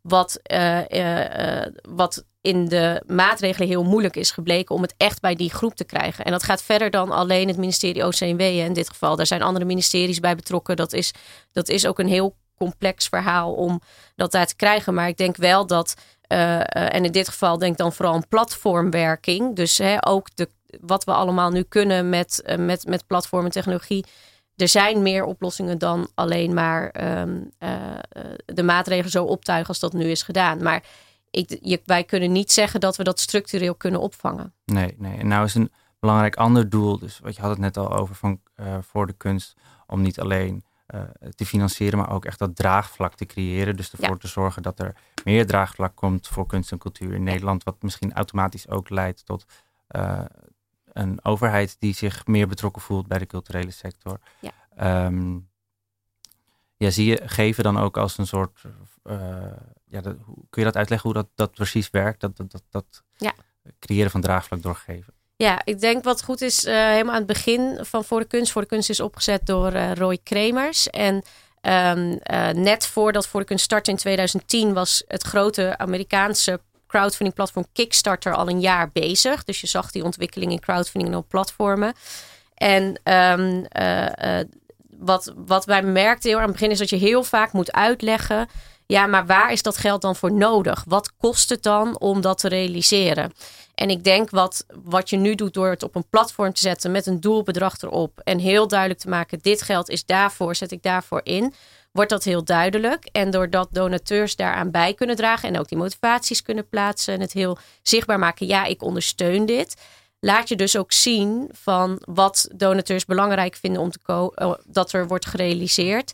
[0.08, 5.22] wat, eh, eh, eh, wat in de maatregelen heel moeilijk is gebleken om het echt
[5.22, 6.26] bij die groep te krijgen.
[6.26, 9.15] En dat gaat verder dan alleen het ministerie OCMW in dit geval.
[9.15, 10.76] Daar zijn andere ministeries bij betrokken.
[10.76, 11.13] Dat is,
[11.52, 13.82] dat is ook een heel complex verhaal om
[14.15, 14.93] dat daar te krijgen.
[14.93, 15.93] Maar ik denk wel dat,
[16.28, 19.56] en in dit geval denk dan vooral een platformwerking.
[19.56, 20.50] Dus hè, ook de,
[20.82, 24.06] wat we allemaal nu kunnen met, met, met platform en technologie.
[24.58, 28.00] Er zijn meer oplossingen dan alleen maar ehm, eh, eh,
[28.46, 30.63] de maatregelen zo optuigen als dat nu is gedaan.
[30.63, 30.84] Maar
[31.32, 34.54] ik, je, wij kunnen niet zeggen dat we dat structureel kunnen opvangen.
[34.65, 35.17] Nee, nee.
[35.17, 38.15] En nou is een belangrijk ander doel, dus wat je had het net al over
[38.15, 39.54] van eh, voor de kunst,
[39.88, 40.65] om niet alleen
[41.36, 43.76] te financieren, maar ook echt dat draagvlak te creëren.
[43.76, 47.63] Dus ervoor te zorgen dat er meer draagvlak komt voor kunst en cultuur in Nederland,
[47.63, 49.46] wat misschien automatisch ook leidt tot
[50.98, 54.20] een overheid die zich meer betrokken voelt bij de culturele sector.
[54.40, 54.52] Ja.
[54.76, 55.38] Ehm,
[56.78, 58.62] ja, zie je geven dan ook als een soort.
[59.04, 59.18] eh,
[59.86, 62.20] ja, dat, hoe, kun je dat uitleggen hoe dat, dat precies werkt?
[62.22, 63.34] Dat, dat, dat, dat Ja.
[63.80, 65.14] creëren van draagvlak doorgegeven?
[65.36, 68.52] Ja, ik denk wat goed is, helemaal aan het begin van Voor de Kunst.
[68.52, 70.90] Voor de Kunst is opgezet door Roy Kremers.
[70.90, 71.24] En
[71.62, 72.20] um,
[72.64, 78.36] net voordat Voor de Kunst startte in 2010 was het grote Amerikaanse crowdfunding platform Kickstarter
[78.36, 79.43] al een jaar bezig.
[79.43, 81.93] Dus je zag die ontwikkeling in crowdfunding en op platformen.
[82.54, 84.39] En um, uh,
[85.00, 88.47] wat, wat wij merkten heel aan het begin is dat je heel vaak moet uitleggen.
[88.86, 90.84] Ja, maar waar is dat geld dan voor nodig?
[90.88, 93.34] Wat kost het dan om dat te realiseren?
[93.76, 96.91] En ik denk wat, wat je nu doet door het op een platform te zetten
[96.91, 100.84] met een doelbedrag erop en heel duidelijk te maken: dit geld is daarvoor, zet ik
[100.84, 101.54] daarvoor in
[101.98, 103.06] wordt dat heel duidelijk.
[103.12, 107.34] En doordat donateurs daaraan bij kunnen dragen en ook die motivaties kunnen plaatsen en het
[107.34, 109.76] heel zichtbaar maken, ja, ik ondersteun dit.
[110.20, 115.08] Laat je dus ook zien van wat donateurs belangrijk vinden om te uh, dat er
[115.08, 116.14] wordt gerealiseerd.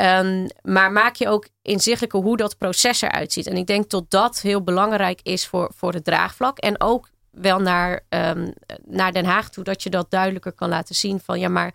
[0.00, 3.46] Um, maar maak je ook inzichtelijk hoe dat proces eruit ziet.
[3.46, 6.58] En ik denk dat dat heel belangrijk is voor, voor het draagvlak.
[6.58, 8.52] En ook wel naar, um,
[8.84, 11.74] naar Den Haag toe, dat je dat duidelijker kan laten zien van ja, maar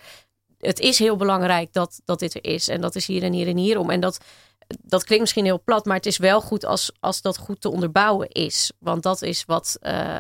[0.66, 2.68] het is heel belangrijk dat, dat dit er is.
[2.68, 3.90] En dat is hier en hier en hierom.
[3.90, 4.20] En dat,
[4.82, 7.72] dat klinkt misschien heel plat, maar het is wel goed als, als dat goed te
[7.72, 8.72] onderbouwen is.
[8.80, 10.18] Want dat is wat, uh,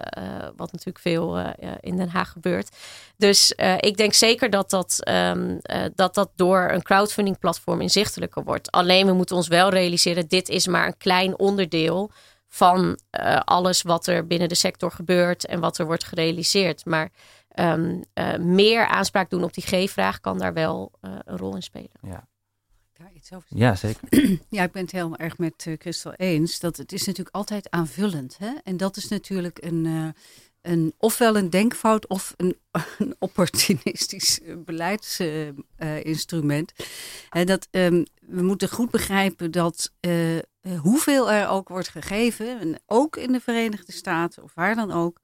[0.55, 2.75] wat natuurlijk veel uh, in Den Haag gebeurt.
[3.17, 5.60] Dus ik denk zeker dat dat, um,
[5.95, 8.71] dat dat door een crowdfunding platform inzichtelijker wordt.
[8.71, 12.12] Alleen we moeten ons wel realiseren, dit is maar een klein onderdeel
[12.47, 12.99] van
[13.43, 16.86] alles wat er binnen de sector gebeurt en wat er wordt gerealiseerd.
[16.86, 17.12] Maar
[17.56, 21.63] um, uh, meer aanspraak doen op die G-vraag kan daar wel uh, een rol in
[21.63, 21.91] spelen.
[22.02, 22.28] Ja.
[22.94, 24.10] Daar iets over ja, zeker.
[24.50, 26.60] ja, ik ben het heel erg met uh, Christel eens.
[26.60, 28.38] Dat het is natuurlijk altijd aanvullend.
[28.38, 28.54] Hè?
[28.63, 30.13] En dat is natuurlijk een,
[30.62, 32.58] een, ofwel een denkfout of een,
[32.98, 36.74] een opportunistisch beleidsinstrument.
[37.30, 39.94] dat, um, we moeten goed begrijpen dat
[40.82, 45.20] hoeveel er ook wordt gegeven, en ook in de Verenigde Staten of waar dan ook,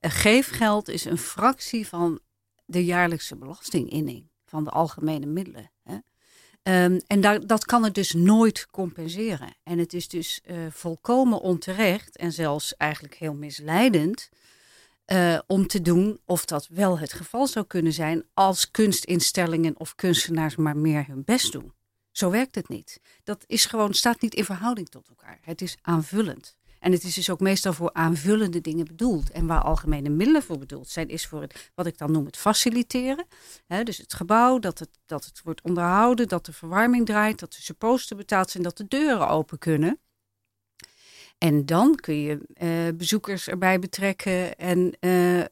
[0.00, 2.20] geefgeld is een fractie van
[2.64, 5.70] de jaarlijkse belastinginning van de algemene middelen.
[5.82, 5.98] Hè.
[6.62, 9.54] Um, en dat kan het dus nooit compenseren.
[9.62, 14.28] En het is dus uh, volkomen onterecht en zelfs eigenlijk heel misleidend
[15.06, 19.94] uh, om te doen of dat wel het geval zou kunnen zijn als kunstinstellingen of
[19.94, 21.72] kunstenaars maar meer hun best doen.
[22.10, 23.00] Zo werkt het niet.
[23.24, 25.38] Dat is gewoon, staat niet in verhouding tot elkaar.
[25.42, 26.57] Het is aanvullend.
[26.78, 29.30] En het is dus ook meestal voor aanvullende dingen bedoeld.
[29.30, 32.36] En waar algemene middelen voor bedoeld zijn, is voor het, wat ik dan noem het
[32.36, 33.26] faciliteren.
[33.84, 37.62] dus het gebouw, dat het, dat het wordt onderhouden, dat de verwarming draait, dat de
[37.62, 39.98] supposten betaald zijn, dat de deuren open kunnen.
[41.38, 45.44] En dan kun je uh, bezoekers erbij betrekken en uh,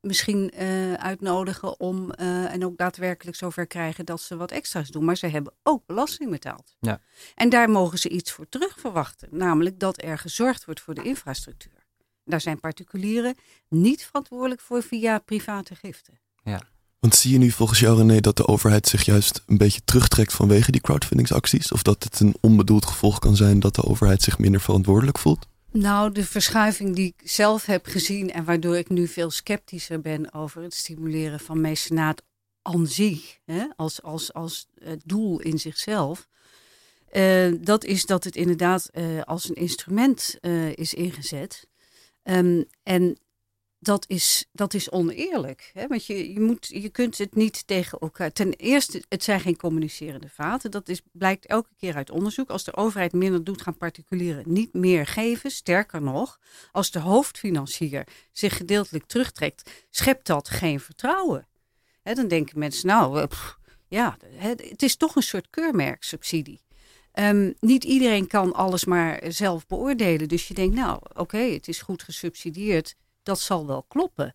[0.00, 5.04] misschien uh, uitnodigen om en ook daadwerkelijk zover krijgen dat ze wat extra's doen.
[5.04, 6.76] Maar ze hebben ook belasting betaald.
[6.80, 7.00] Ja.
[7.34, 11.02] En daar mogen ze iets voor terug verwachten, namelijk dat er gezorgd wordt voor de
[11.02, 11.86] infrastructuur.
[12.24, 13.34] Daar zijn particulieren
[13.68, 16.20] niet verantwoordelijk voor via private giften.
[16.42, 16.60] Ja.
[17.04, 20.32] Want zie je nu volgens jou René dat de overheid zich juist een beetje terugtrekt
[20.32, 21.72] vanwege die crowdfundingsacties?
[21.72, 25.46] Of dat het een onbedoeld gevolg kan zijn dat de overheid zich minder verantwoordelijk voelt?
[25.70, 30.34] Nou, de verschuiving die ik zelf heb gezien en waardoor ik nu veel sceptischer ben
[30.34, 32.22] over het stimuleren van mecenaat
[32.62, 34.66] aan zich, hè, als, als, als
[35.04, 36.28] doel in zichzelf.
[37.12, 40.38] Uh, dat is dat het inderdaad uh, als een instrument
[40.74, 41.66] is ingezet.
[42.22, 43.18] Um, en
[43.84, 45.70] dat is, dat is oneerlijk.
[45.74, 45.86] Hè?
[45.86, 48.32] Want je, je, moet, je kunt het niet tegen elkaar.
[48.32, 50.70] Ten eerste, het zijn geen communicerende vaten.
[50.70, 52.50] Dat is, blijkt elke keer uit onderzoek.
[52.50, 55.50] Als de overheid minder doet, gaan particulieren niet meer geven.
[55.50, 56.38] Sterker nog,
[56.72, 61.46] als de hoofdfinancier zich gedeeltelijk terugtrekt, schept dat geen vertrouwen.
[62.02, 63.26] Hè, dan denken mensen, nou, eh,
[63.88, 66.62] ja, het is toch een soort keurmerksubsidie.
[67.18, 70.28] Um, niet iedereen kan alles maar zelf beoordelen.
[70.28, 72.94] Dus je denkt, nou, oké, het is goed gesubsidieerd
[73.24, 74.34] dat zal wel kloppen.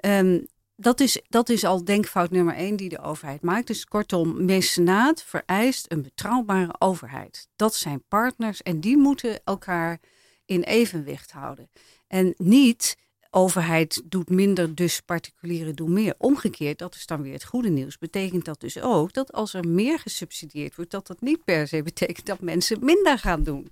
[0.00, 0.46] Um,
[0.76, 3.66] dat, is, dat is al denkfout nummer één die de overheid maakt.
[3.66, 7.48] Dus kortom, mecenaat vereist een betrouwbare overheid.
[7.56, 10.00] Dat zijn partners en die moeten elkaar
[10.44, 11.70] in evenwicht houden.
[12.06, 12.96] En niet
[13.30, 16.14] overheid doet minder, dus particulieren doen meer.
[16.18, 17.98] Omgekeerd, dat is dan weer het goede nieuws.
[17.98, 21.82] Betekent dat dus ook dat als er meer gesubsidieerd wordt, dat dat niet per se
[21.82, 23.70] betekent dat mensen minder gaan doen.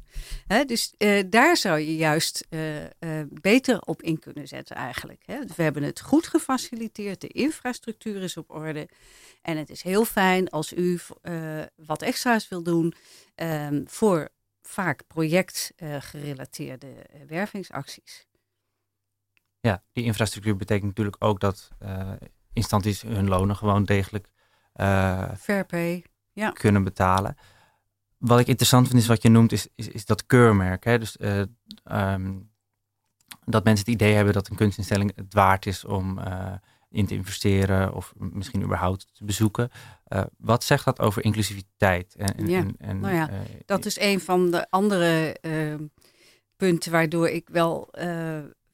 [0.67, 2.89] dus uh, daar zou je juist uh, uh,
[3.29, 5.23] beter op in kunnen zetten eigenlijk.
[5.57, 8.89] we hebben het goed gefaciliteerd, de infrastructuur is op orde.
[9.43, 11.01] En het is heel fijn als u
[11.77, 12.95] wat extra's wil doen
[13.35, 14.29] ehm, voor
[14.63, 16.89] vaak projectgerelateerde
[17.27, 18.27] wervingsacties.
[19.67, 22.13] Ja, die infrastructuur betekent natuurlijk ook dat uh,
[22.53, 24.29] instanties hun lonen gewoon degelijk
[24.81, 26.05] uh, Fair pay.
[26.33, 26.51] Ja.
[26.51, 27.37] kunnen betalen.
[28.19, 30.85] Wat ik interessant vind is wat je noemt, is, is, is dat keurmerk.
[30.85, 30.99] Hè?
[30.99, 31.43] Dus uh,
[32.13, 32.51] um,
[33.45, 36.21] dat mensen het idee hebben dat een kunstinstelling het waard is om
[36.91, 39.71] in te investeren of misschien überhaupt te bezoeken.
[40.39, 42.15] wat zegt dat over inclusiviteit?
[42.15, 43.31] En, ja, en, en, nou ja,
[43.65, 45.37] dat is een van de andere
[46.57, 47.91] punten waardoor ik wel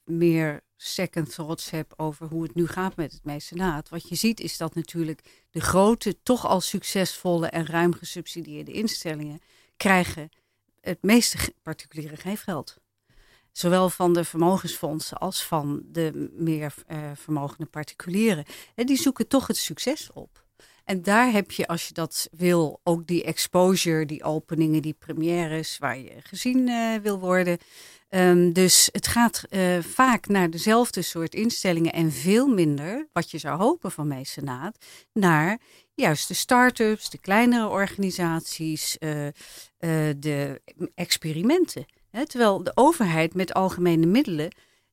[0.05, 3.89] meer second thoughts heb over hoe het nu gaat met het mecenaat.
[3.89, 9.41] Wat je ziet is dat natuurlijk de grote, toch al succesvolle en ruim gesubsidieerde instellingen
[9.77, 10.31] krijgen
[10.81, 12.77] het meeste particuliere geefgeld.
[13.53, 18.45] Zowel van de vermogensfondsen als van de meer uh, vermogende particulieren.
[18.75, 20.45] En die zoeken toch het succes op.
[20.85, 25.79] En daar heb je, als je dat wil, ook die exposure, die openingen, die premières
[25.79, 27.59] waar je gezien uh, wil worden.
[28.15, 33.39] Um, dus het gaat uh, vaak naar dezelfde soort instellingen en veel minder, wat je
[33.39, 35.59] zou hopen van mecenaat, naar
[35.95, 39.31] juist de start-ups, de kleinere organisaties, uh, uh,
[40.17, 40.61] de
[40.95, 41.87] experimenten.
[42.27, 44.51] Terwijl de overheid met algemene middelen,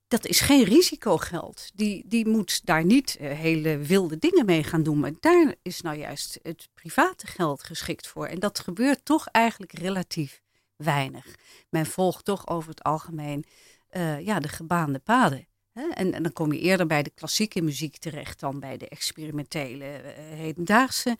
[0.07, 1.71] dat is geen risicogeld.
[1.73, 4.99] Die, die moet daar niet hele wilde dingen mee gaan doen.
[4.99, 8.25] Maar daar is nou juist het private geld geschikt voor.
[8.25, 10.41] En dat gebeurt toch eigenlijk relatief
[10.83, 11.35] weinig.
[11.69, 13.45] Men volgt toch over het algemeen
[13.91, 15.47] uh, ja, de gebaande paden.
[15.73, 15.87] Hè?
[15.87, 20.37] En, dan kom je eerder bij de klassieke muziek terecht dan bij de experimentele uh,
[20.37, 21.17] hedendaagse.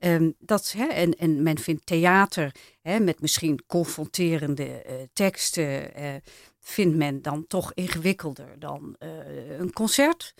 [0.00, 5.92] Um, dat, hè, en, en men vindt theater hè, met misschien confronterende uh, teksten,
[6.60, 8.96] vindt men dan toch ingewikkelder dan
[9.58, 10.34] een concert.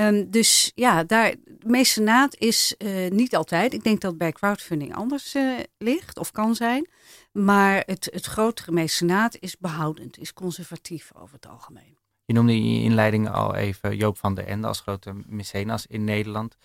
[0.00, 1.34] Um, dus ja, daar,
[1.66, 3.72] mecenaat is uh, niet altijd.
[3.72, 6.88] Ik denk dat bij crowdfunding anders uh, ligt of kan zijn.
[7.32, 11.98] Maar het, het grotere mecenaat is behoudend, is conservatief over het algemeen.
[12.24, 16.04] Je noemde in je inleiding al even Joop van der Ende als grote mecenas in
[16.04, 16.56] Nederland.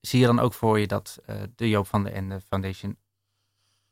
[0.00, 2.96] Zie je dan ook voor je dat uh, de Joop van der Ende Foundation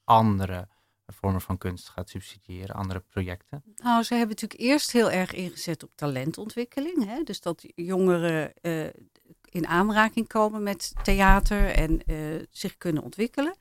[0.05, 0.68] andere
[1.12, 3.62] vormen van kunst gaat subsidiëren, andere projecten?
[3.76, 7.04] Nou, ze hebben natuurlijk eerst heel erg ingezet op talentontwikkeling.
[7.06, 7.22] Hè?
[7.22, 8.86] Dus dat jongeren uh,
[9.52, 13.56] in aanraking komen met theater en uh, zich kunnen ontwikkelen.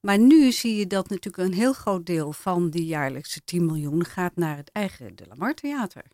[0.00, 4.04] Maar nu zie je dat natuurlijk een heel groot deel van die jaarlijkse 10 miljoen
[4.04, 6.04] gaat naar het eigen De Lamar Theater.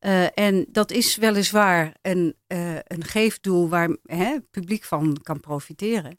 [0.00, 6.18] Uh, en dat is weliswaar een, uh, een geefdoel waar het publiek van kan profiteren.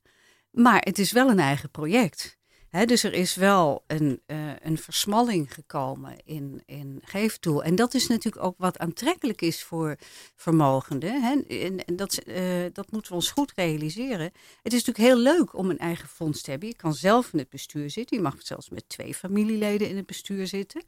[0.51, 2.36] Maar het is wel een eigen project
[2.85, 7.63] dus er is wel een, uh, een versmalling gekomen in, in geefdoel.
[7.63, 9.95] En dat is natuurlijk ook wat aantrekkelijk is voor
[10.35, 11.23] vermogenden.
[11.23, 11.47] En,
[11.85, 14.31] en dat, uh, dat moeten we ons goed realiseren.
[14.63, 16.69] Het is natuurlijk heel leuk om een eigen fonds te hebben.
[16.69, 18.17] Je kan zelf in het bestuur zitten.
[18.17, 20.83] Je mag zelfs met twee familieleden in het bestuur zitten.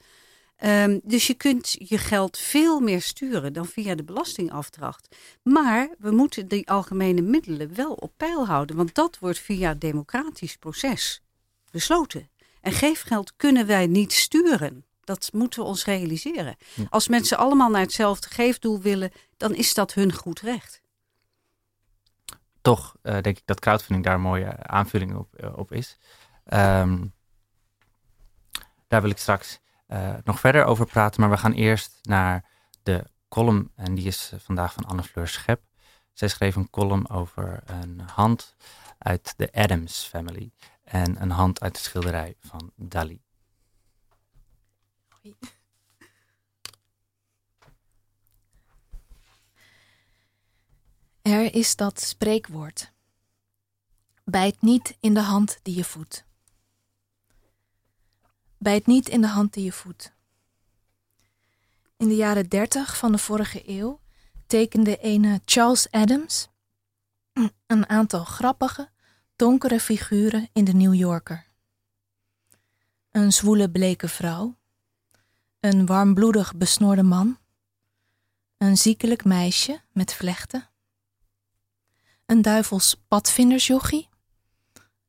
[0.64, 5.16] Um, dus je kunt je geld veel meer sturen dan via de belastingafdracht.
[5.44, 8.76] Maar we moeten die algemene middelen wel op peil houden.
[8.76, 11.22] Want dat wordt via democratisch proces
[11.72, 12.30] besloten.
[12.62, 14.86] En geefgeld kunnen wij niet sturen.
[15.04, 16.56] Dat moeten we ons realiseren.
[16.90, 20.82] Als mensen allemaal naar hetzelfde geefdoel willen, dan is dat hun goed recht.
[22.62, 25.98] Toch uh, denk ik dat crowdfunding daar een mooie aanvulling op, uh, op is.
[26.46, 27.14] Um,
[28.88, 31.22] daar wil ik straks uh, nog verder over praten.
[31.22, 32.46] Maar we gaan eerst naar
[32.84, 33.72] de column.
[33.76, 35.62] En die is vandaag van Anne-Fleur Schep.
[36.14, 38.56] Zij schreef een column over een hand
[38.98, 40.52] uit de Adams Family
[40.90, 43.22] en een hand uit de schilderij van Dali.
[51.22, 52.92] Er is dat spreekwoord.
[54.24, 56.26] Bijt niet in de hand die je voedt.
[58.58, 60.14] Bijt niet in de hand die je voedt.
[61.98, 64.00] In de jaren dertig van de vorige eeuw
[64.48, 66.50] tekende ene Charles Adams
[67.68, 68.90] een aantal grappige,
[69.40, 71.46] donkere figuren in de New Yorker.
[73.12, 74.58] Een zwoele bleke vrouw,
[75.60, 77.38] een warmbloedig besnorde man,
[78.58, 80.70] een ziekelijk meisje met vlechten,
[82.26, 84.10] een duivels padvindersjochie,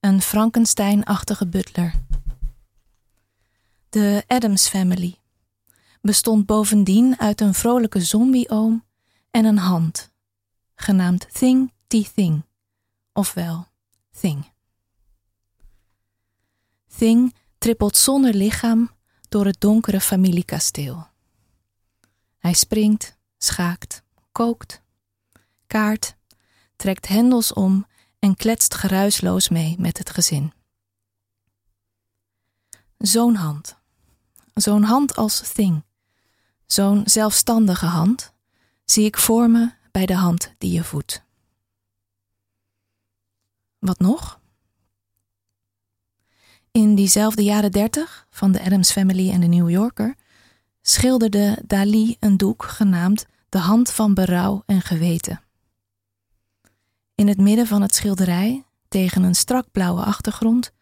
[0.01, 1.95] een Frankenstein-achtige butler.
[3.89, 5.19] De Adams Family
[6.01, 8.85] bestond bovendien uit een vrolijke zombie-oom
[9.31, 10.11] en een hand,
[10.75, 12.45] genaamd Thing T Thing,
[13.13, 13.69] ofwel
[14.21, 14.53] Thing.
[16.97, 18.91] Thing trippelt zonder lichaam
[19.29, 21.09] door het donkere familiekasteel.
[22.39, 24.03] Hij springt, schaakt,
[24.33, 24.83] kookt,
[25.67, 26.17] kaart,
[26.77, 27.87] trekt hendels om
[28.19, 30.53] en kletst geruisloos mee met het gezin.
[32.99, 33.79] Zo'n hand.
[34.55, 35.85] Zo'n hand als Thing.
[36.67, 38.33] Zo'n zelfstandige hand
[38.85, 41.29] zie ik voor me bij de hand die je voedt.
[43.81, 44.41] Wat nog?
[46.71, 50.15] In diezelfde jaren dertig van de Adams Family en de New Yorker
[50.83, 55.41] schilderde Dali een doek genaamd De Hand van Berouw en Geweten.
[57.15, 60.73] In het midden van het schilderij, tegen een strak blauwe achtergrond,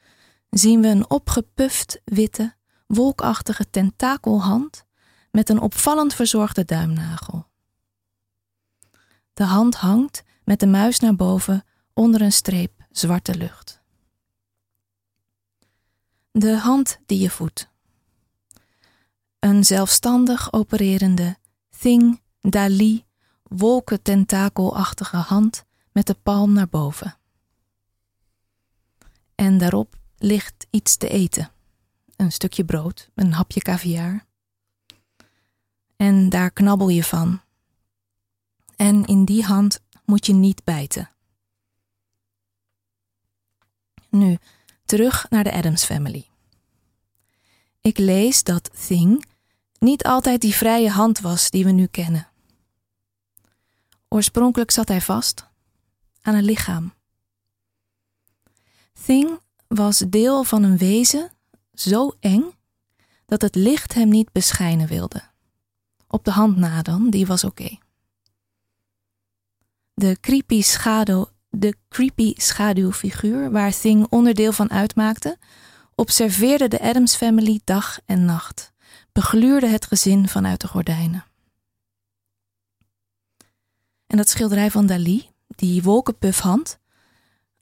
[0.51, 2.55] zien we een opgepuft witte,
[2.87, 4.85] wolkachtige tentakelhand
[5.31, 7.47] met een opvallend verzorgde duimnagel.
[9.35, 13.81] De hand hangt met de muis naar boven onder een streep zwarte lucht.
[16.31, 17.69] De hand die je voedt.
[19.39, 21.37] Een zelfstandig opererende
[21.79, 23.05] thing, dali,
[23.43, 27.17] wolkententakelachtige hand met de palm naar boven.
[29.35, 31.51] En daarop ligt iets te eten.
[32.17, 34.27] Een stukje brood, een hapje caviar.
[35.97, 37.41] En daar knabbel je van.
[38.77, 41.11] En in die hand moet je niet bijten.
[44.09, 44.39] Nu,
[44.85, 46.27] terug naar de Adams Family.
[47.81, 49.25] Ik lees dat Thing
[49.79, 52.29] niet altijd die vrije hand was die we nu kennen.
[54.09, 55.47] Oorspronkelijk zat hij vast
[56.23, 56.93] aan een lichaam.
[59.05, 61.33] Thing was deel van een wezen
[61.73, 62.45] zo eng
[63.27, 65.23] dat het licht hem niet beschijnen wilde.
[66.07, 67.79] Op de hand na dan, die was oké.
[69.95, 75.39] De creepy schaduw, de creepy schaduwfiguur waar Thing onderdeel van uitmaakte,
[75.95, 78.73] observeerde de Adams Family dag en nacht,
[79.13, 81.25] begluurde het gezin vanuit de gordijnen.
[84.07, 86.79] En dat schilderij van Dali, die wolkenpuffhand,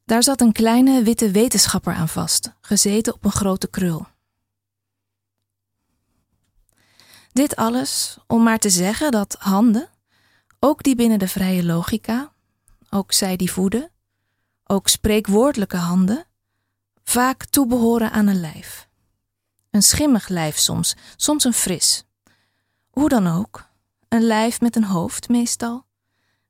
[0.04, 4.06] daar zat een kleine witte wetenschapper aan vast, gezeten op een grote krul.
[7.32, 9.88] Dit alles om maar te zeggen dat handen,
[10.60, 12.32] ook die binnen de vrije logica,
[12.90, 13.90] ook zij die voeden,
[14.64, 16.26] ook spreekwoordelijke handen,
[17.02, 18.88] vaak toebehoren aan een lijf.
[19.70, 22.04] Een schimmig lijf soms, soms een fris.
[22.90, 23.68] Hoe dan ook,
[24.08, 25.86] een lijf met een hoofd meestal,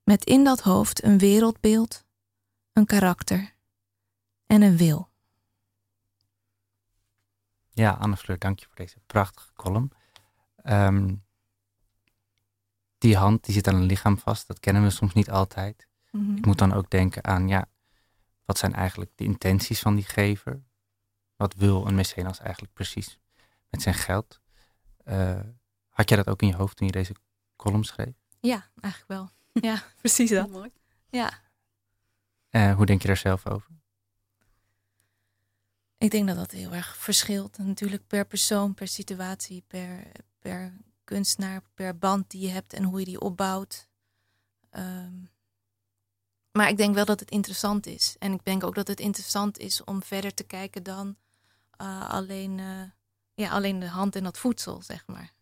[0.04, 2.04] met in dat hoofd een wereldbeeld,
[2.72, 3.54] een karakter
[4.46, 5.08] en een wil.
[7.70, 9.90] Ja, Anne Fleur, dank je voor deze prachtige column.
[10.56, 11.14] Ehm,
[12.98, 15.88] die hand die zit aan een lichaam vast, dat kennen we soms niet altijd.
[16.16, 16.36] Mhm.
[16.36, 17.68] Ik moet dan ook denken aan, ja,
[18.44, 20.62] wat zijn eigenlijk de intenties van die gever?
[21.36, 23.18] Wat wil een mecenas eigenlijk precies
[23.70, 24.40] met zijn geld?
[25.04, 25.40] Eh,
[25.88, 27.14] had jij dat ook in je hoofd toen je deze
[27.56, 28.14] column schreef?
[28.40, 29.30] Ja, eigenlijk wel.
[29.70, 30.50] Ja, precies dat.
[30.50, 30.70] Mooi.
[31.08, 31.30] Ja.
[32.50, 33.70] Eh, hoe denk je daar zelf over?
[35.98, 37.58] Ik denk dat dat heel erg verschilt.
[37.58, 40.72] Natuurlijk per persoon, per situatie, per, per
[41.04, 43.88] kunstenaar, per band die je hebt en hoe je die opbouwt.
[44.70, 45.14] Ehm,
[46.56, 48.16] maar ik denk wel dat het interessant is.
[48.18, 51.16] En ik denk ook dat het interessant is om verder te kijken dan
[51.70, 52.82] eh, alleen, eh,
[53.34, 55.32] ja, alleen de hand en dat voedsel, zeg maar.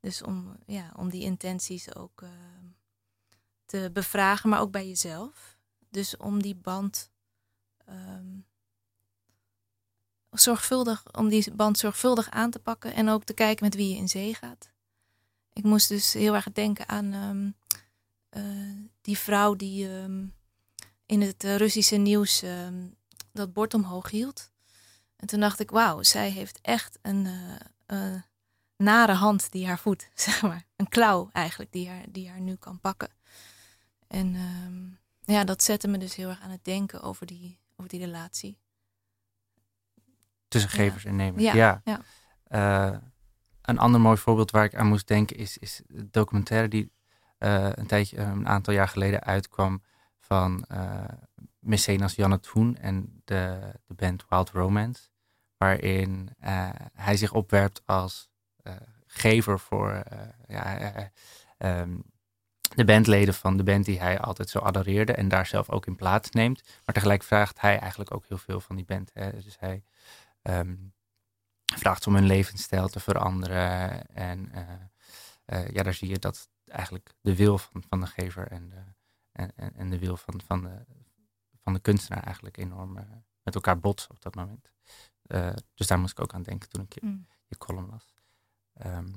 [0.00, 2.28] Dus om, ja, om die intenties ook eh,
[3.64, 5.58] te bevragen, maar ook bij jezelf.
[5.90, 7.10] Dus om die band
[7.84, 8.38] ehm,
[10.30, 13.96] zorgvuldig, om die band zorgvuldig aan te pakken en ook te kijken met wie je
[13.96, 14.72] in zee gaat.
[15.52, 17.50] Ik moest dus heel erg denken aan ehm,
[18.28, 20.26] eh, die vrouw die ehm,
[21.14, 22.86] in het eh, Russische nieuws ehm,
[23.32, 24.52] dat bord omhoog hield.
[25.16, 27.26] En toen dacht ik, wauw, zij heeft echt een
[27.86, 28.14] eh,
[28.76, 30.64] nare hand die haar voedt, zeg maar.
[30.76, 33.08] Een klauw eigenlijk, die haar, die haar nu kan pakken.
[34.06, 37.90] En ehm, ja, dat zette me dus heel erg aan het denken over die, over
[37.90, 38.58] die relatie.
[40.48, 40.76] Tussen Ja.
[40.84, 41.42] gevers en nemers.
[41.42, 41.80] Ja, Ja.
[41.84, 42.00] ja.
[42.44, 42.98] Eh,
[43.62, 46.92] een ander mooi voorbeeld waar ik aan moest denken is, is de documentaire die
[47.38, 49.82] een tijdje, een aantal jaar geleden uitkwam
[50.26, 51.04] van eh
[51.64, 55.02] mecenas Janne Toen en de, de band Wild Romance.
[55.56, 58.28] Waarin eh, hij zich opwerpt als
[58.62, 58.74] eh,
[59.06, 60.02] gever voor
[60.46, 61.06] ja, eh, eh,
[61.58, 61.98] ehm,
[62.74, 65.96] de bandleden van de band die hij altijd zo adoreerde en daar zelf ook in
[65.96, 66.62] plaats neemt.
[66.84, 69.10] Maar tegelijk vraagt hij eigenlijk ook heel veel van die band.
[69.14, 69.32] Hè?
[69.32, 69.84] Dus hij
[70.42, 70.74] ehm,
[71.64, 74.06] vraagt om hun levensstijl te veranderen.
[74.06, 74.52] En
[75.46, 78.93] ja, daar zie je dat eigenlijk de wil van, van de gever en de,
[79.34, 80.84] en, en, de wil van, van, de,
[81.62, 83.04] van de kunstenaar eigenlijk enorm eh,
[83.42, 84.72] met elkaar botsen op dat moment.
[85.22, 87.26] Eh, dus daar moest ik ook aan denken toen ik je, Mm.
[87.46, 88.14] je column las.
[88.72, 89.12] Ehm,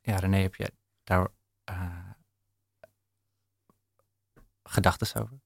[0.00, 0.72] ja, René, heb je
[1.04, 1.28] daar
[1.64, 2.10] eh
[4.62, 5.40] gedachten over?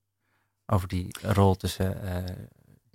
[0.66, 2.46] Over die rol tussen eh,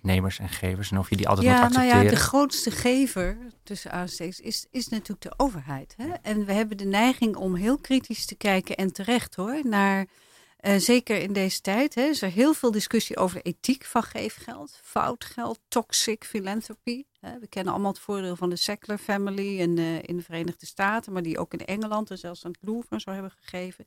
[0.06, 2.04] nemers en gevers en of je die altijd moet Ja, nou accepteren?
[2.04, 5.94] ja, de grootste gever tussen aanstekens is, is natuurlijk de overheid.
[5.96, 6.08] Hè?
[6.22, 10.06] En we hebben de neiging om heel kritisch te kijken en terecht hoor, naar
[10.66, 14.02] Uh, zeker in deze tijd hè, is er heel veel discussie over de ethiek van
[14.02, 14.80] geefgeld.
[14.82, 17.04] Fout geld, toxic philanthropy.
[17.20, 21.12] we kennen allemaal het voordeel van de Sackler family in, uh, in de Verenigde Staten,
[21.12, 23.86] maar die ook in Engeland en zelfs aan het Louvre zo hebben gegeven.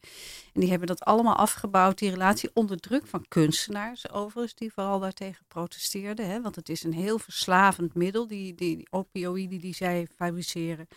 [0.53, 4.99] En die hebben dat allemaal afgebouwd, die relatie onder druk van kunstenaars overigens, die vooral
[4.99, 6.29] daartegen protesteerden.
[6.29, 10.87] Hè, want het is een heel verslavend middel, die, die, die opioïden die zij fabriceren.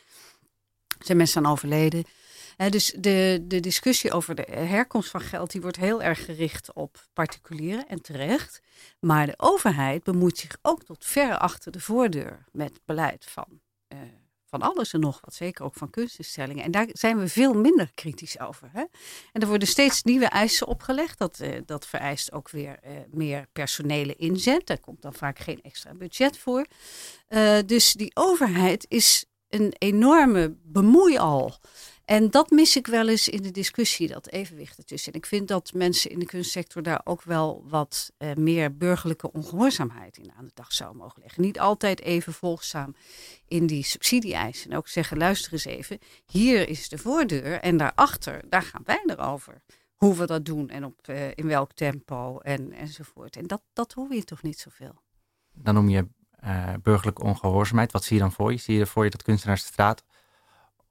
[0.98, 2.04] Er zijn mensen aan overleden
[2.56, 7.06] dus de, de discussie over de herkomst van geld die wordt heel erg gericht op
[7.12, 8.60] particulieren en terecht.
[9.00, 13.98] Maar de overheid bemoeit zich ook tot ver achter de voordeur met beleid van, uh,
[14.46, 15.34] van alles en nog wat.
[15.34, 16.64] Zeker ook van kunstinstellingen.
[16.64, 18.70] En daar zijn we veel minder kritisch over.
[18.72, 18.84] Hè?
[19.32, 21.18] En er worden steeds nieuwe eisen opgelegd.
[21.18, 24.66] Dat, uh, dat vereist ook weer uh, meer personele inzet.
[24.66, 26.66] Daar komt dan vaak geen extra budget voor.
[27.66, 31.58] dus die overheid is een enorme bemoeial.
[32.04, 35.12] En dat mis ik wel eens in de discussie, dat evenwicht ertussen.
[35.12, 39.32] En ik vind dat mensen in de kunstsector daar ook wel wat uh, meer burgerlijke
[39.32, 41.42] ongehoorzaamheid in aan de dag zou mogen leggen.
[41.42, 42.94] Niet altijd even volgzaam
[43.46, 44.70] in die subsidie-eisen.
[44.70, 49.02] En ook zeggen, luister eens even, hier is de voordeur en daarachter, daar gaan wij
[49.06, 49.62] erover.
[49.94, 53.36] Hoe we dat doen en op, uh, in welk tempo en, enzovoort.
[53.36, 55.02] En dat, dat hoor je toch niet zoveel.
[55.52, 56.08] Dan noem je
[56.44, 57.92] uh, burgerlijke ongehoorzaamheid.
[57.92, 58.58] Wat zie je dan voor je?
[58.58, 60.04] Zie je voor je dat kunstenaars de straat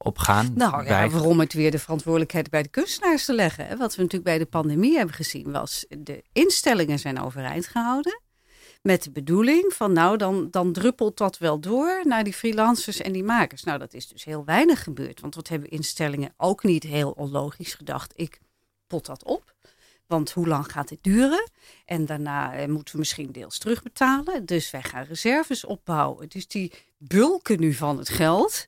[0.03, 0.51] opgaan.
[0.55, 3.77] Nou ja, waarom het weer de verantwoordelijkheid bij de kunstenaars te leggen.
[3.77, 8.21] Wat we natuurlijk bij de pandemie hebben gezien was, de instellingen zijn overeind gehouden.
[8.81, 13.11] Met de bedoeling van nou, dan, dan druppelt dat wel door naar die freelancers en
[13.11, 13.63] die makers.
[13.63, 15.21] Nou, dat is dus heel weinig gebeurd.
[15.21, 18.13] Want wat hebben instellingen ook niet heel onlogisch gedacht.
[18.15, 18.39] Ik
[18.87, 19.53] pot dat op.
[20.07, 21.49] Want hoe lang gaat dit duren?
[21.85, 24.45] En daarna eh, moeten we misschien deels terugbetalen.
[24.45, 26.29] Dus wij gaan reserves opbouwen.
[26.29, 28.65] Dus die bulken nu van het geld.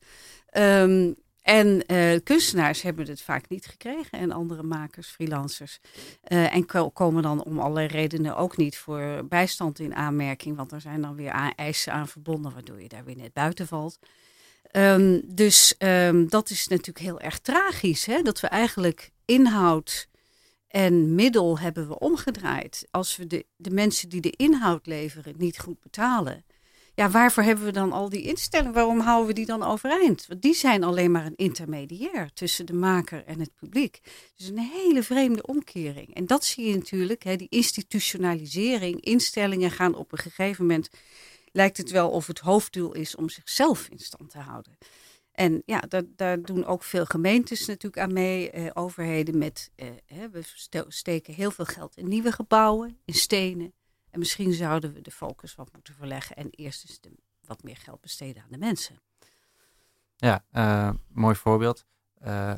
[0.58, 5.80] Um, en uh, kunstenaars hebben het vaak niet gekregen en andere makers, freelancers.
[6.28, 10.56] Uh, en komen dan om allerlei redenen ook niet voor bijstand in aanmerking.
[10.56, 14.00] Want er zijn dan weer eisen aan verbonden, waardoor je daar weer net buiten valt.
[14.72, 18.06] Um, dus um, dat is natuurlijk heel erg tragisch.
[18.06, 18.22] Hè?
[18.22, 20.08] Dat we eigenlijk inhoud
[20.68, 22.88] en middel hebben we omgedraaid.
[22.92, 26.46] Als we de, de mensen die de inhoud leveren niet goed betalen
[26.96, 28.74] ja, waarvoor hebben we dan al die instellingen?
[28.74, 30.26] Waarom houden we die dan overeind?
[30.28, 34.00] Want die zijn alleen maar een intermediair tussen de maker en het publiek.
[34.36, 36.16] Dus een hele vreemde omkering.
[36.16, 39.02] En dat zie je natuurlijk, hè, die institutionalisering.
[39.02, 40.90] Instellingen gaan op een gegeven moment,
[41.52, 44.78] lijkt het wel of het hoofddoel is om zichzelf in stand te houden.
[45.32, 49.88] En ja, daar, daar doen ook veel gemeentes natuurlijk aan mee, eh, overheden met, eh,
[50.32, 50.44] we
[50.88, 53.74] steken heel veel geld in nieuwe gebouwen, in stenen,
[54.14, 57.00] en misschien zouden we de focus wat moeten verleggen en eerst eens
[57.46, 59.02] wat meer geld besteden aan de mensen.
[60.16, 61.86] Ja, uh, mooi voorbeeld.
[62.22, 62.54] Uh,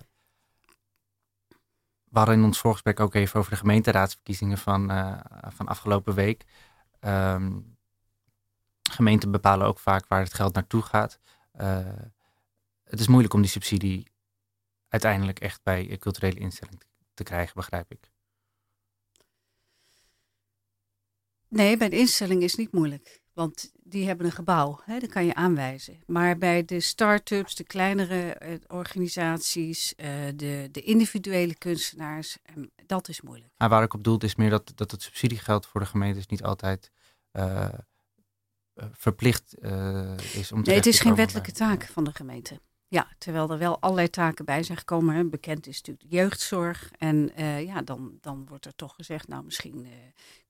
[2.04, 6.46] we hadden in ons voorgesprek ook even over de gemeenteraadsverkiezingen van, uh, van afgelopen week.
[7.00, 7.78] Um,
[8.92, 11.20] gemeenten bepalen ook vaak waar het geld naartoe gaat.
[12.84, 14.12] het is moeilijk om die subsidie
[14.88, 18.14] uiteindelijk echt bij culturele instellingen te krijgen, begrijp ik.
[21.48, 23.24] Nee, bij de instelling is het niet moeilijk.
[23.34, 26.00] Want die hebben een gebouw, hè, dat kan je aanwijzen.
[26.06, 33.08] Maar bij de start-ups, de kleinere eh, organisaties, eh, de, de individuele kunstenaars, eh, dat
[33.08, 33.54] is moeilijk.
[33.58, 36.44] Maar waar ik op doel is meer dat, dat het subsidiegeld voor de gemeentes niet
[36.44, 36.92] altijd
[37.32, 37.70] uh,
[38.92, 39.56] verplicht
[40.34, 42.60] is om te Nee, het is geen wettelijke taak van de gemeente.
[42.96, 45.30] Ja, terwijl er wel allerlei taken bij zijn gekomen.
[45.30, 46.92] Bekend is natuurlijk de jeugdzorg.
[46.98, 49.92] En uh, ja, dan, dan wordt er toch gezegd, nou misschien uh,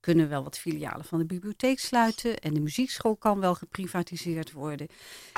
[0.00, 2.38] kunnen wel wat filialen van de bibliotheek sluiten.
[2.38, 4.86] En de muziekschool kan wel geprivatiseerd worden.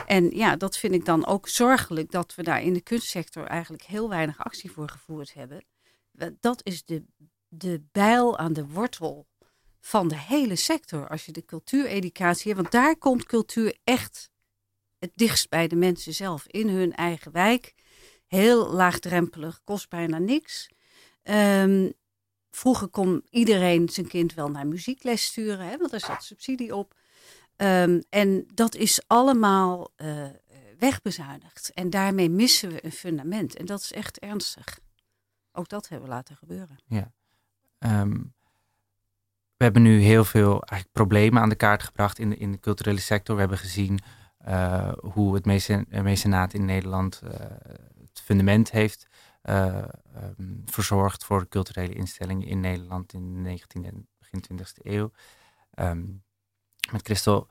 [0.06, 3.82] En ja, dat vind ik dan ook zorgelijk dat we daar in de kunstsector eigenlijk
[3.82, 5.64] heel weinig actie voor gevoerd hebben.
[6.40, 7.04] Dat is de,
[7.48, 9.26] de bijl aan de wortel
[9.80, 11.08] van de hele sector.
[11.08, 14.30] Als je de cultuureducatie hebt, want daar komt cultuur echt
[14.98, 17.74] het dichtst bij de mensen zelf in hun eigen wijk.
[18.26, 20.68] Heel laagdrempelig, kost bijna niks.
[21.22, 21.92] Um,
[22.50, 26.94] vroeger kon iedereen zijn kind wel naar muziekles sturen, hè, want daar zat subsidie op.
[27.56, 30.26] Um, en dat is allemaal uh,
[30.78, 31.70] wegbezuinigd.
[31.74, 33.56] En daarmee missen we een fundament.
[33.56, 34.78] En dat is echt ernstig.
[35.52, 36.78] Ook dat hebben we laten gebeuren.
[36.86, 37.12] Ja.
[37.78, 38.34] Um,
[39.56, 42.60] we hebben nu heel veel eigenlijk problemen aan de kaart gebracht in de, in de
[42.60, 43.34] culturele sector.
[43.34, 43.98] We hebben gezien
[45.00, 45.44] hoe het
[46.02, 47.30] mecenaat in Nederland uh,
[48.00, 49.08] het fundament heeft
[49.42, 55.10] um, verzorgd voor culturele instellingen in Nederland in de 19e en begin 20e eeuw.
[55.74, 56.22] Um,
[56.92, 57.48] met Christel,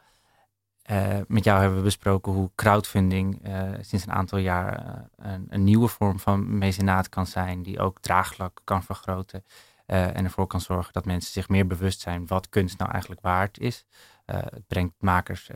[1.28, 3.42] met jou hebben we besproken hoe crowdfunding
[3.82, 8.62] sinds een aantal jaar een, een, nieuwe vorm van mecenaat kan zijn, die ook draagvlak
[8.64, 9.44] kan vergroten.
[9.86, 13.60] en ervoor kan zorgen dat mensen zich meer bewust zijn wat kunst nou eigenlijk waard
[13.60, 13.86] is.
[14.26, 15.50] het brengt makers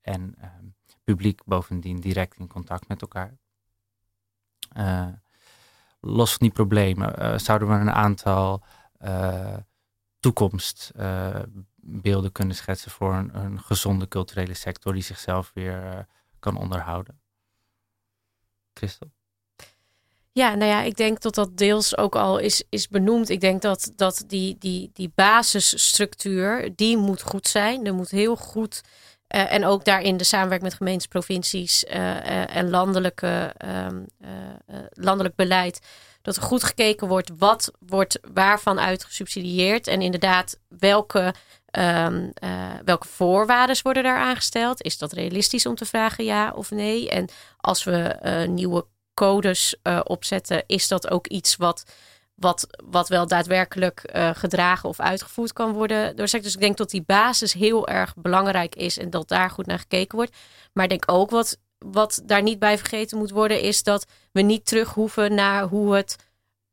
[0.00, 0.64] en ehm,
[1.04, 3.38] publiek bovendien direct in contact met elkaar.
[6.00, 8.64] los van die problemen zouden we een aantal
[10.20, 16.06] toekomstbeelden kunnen schetsen voor een, een, gezonde culturele sector die zichzelf weer
[16.38, 17.20] kan onderhouden.
[18.74, 19.10] Christel?
[20.32, 23.28] Ja, nou ja, ik denk dat dat deels ook al is, is benoemd.
[23.28, 27.86] Ik denk dat, dat die, die, die basisstructuur, die moet goed zijn.
[27.86, 28.82] Er moet heel goed,
[29.34, 34.02] uh, en ook daarin de samenwerking met gemeentes, provincies uh, uh, en landelijke, ehm,
[34.90, 35.80] landelijk beleid.
[36.22, 39.86] Dat er goed gekeken wordt wat wordt waarvan uit gesubsidieerd.
[39.86, 41.34] En inderdaad, welke,
[41.78, 42.32] um,
[42.84, 44.82] welke voorwaarden worden daar aangesteld?
[44.82, 47.10] Is dat realistisch om te vragen ja of nee?
[47.10, 48.16] En als we
[48.48, 49.74] nieuwe codes
[50.04, 51.84] opzetten, is dat ook iets wat,
[52.40, 56.42] wat, wat wel daadwerkelijk uh, gedragen of uitgevoerd kan worden door sector.
[56.42, 59.78] Dus ik denk dat die basis heel erg belangrijk is en dat daar goed naar
[59.78, 60.36] gekeken wordt.
[60.72, 64.40] Maar ik denk ook wat, wat daar niet bij vergeten moet worden, is dat we
[64.40, 66.16] niet terug hoeven naar hoe het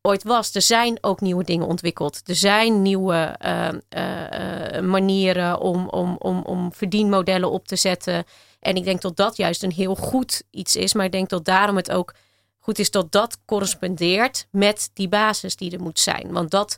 [0.02, 0.54] ooit was.
[0.54, 2.20] Er zijn ook nieuwe dingen ontwikkeld.
[2.24, 8.24] Er zijn nieuwe uh, manieren om, om, om, om verdienmodellen op te zetten.
[8.60, 10.94] En ik denk dat dat juist een heel goed iets is.
[10.94, 12.14] Maar ik denk dat daarom het ook
[12.68, 16.32] goed is dat dat correspondeert met die basis die er moet zijn.
[16.32, 16.76] Want dat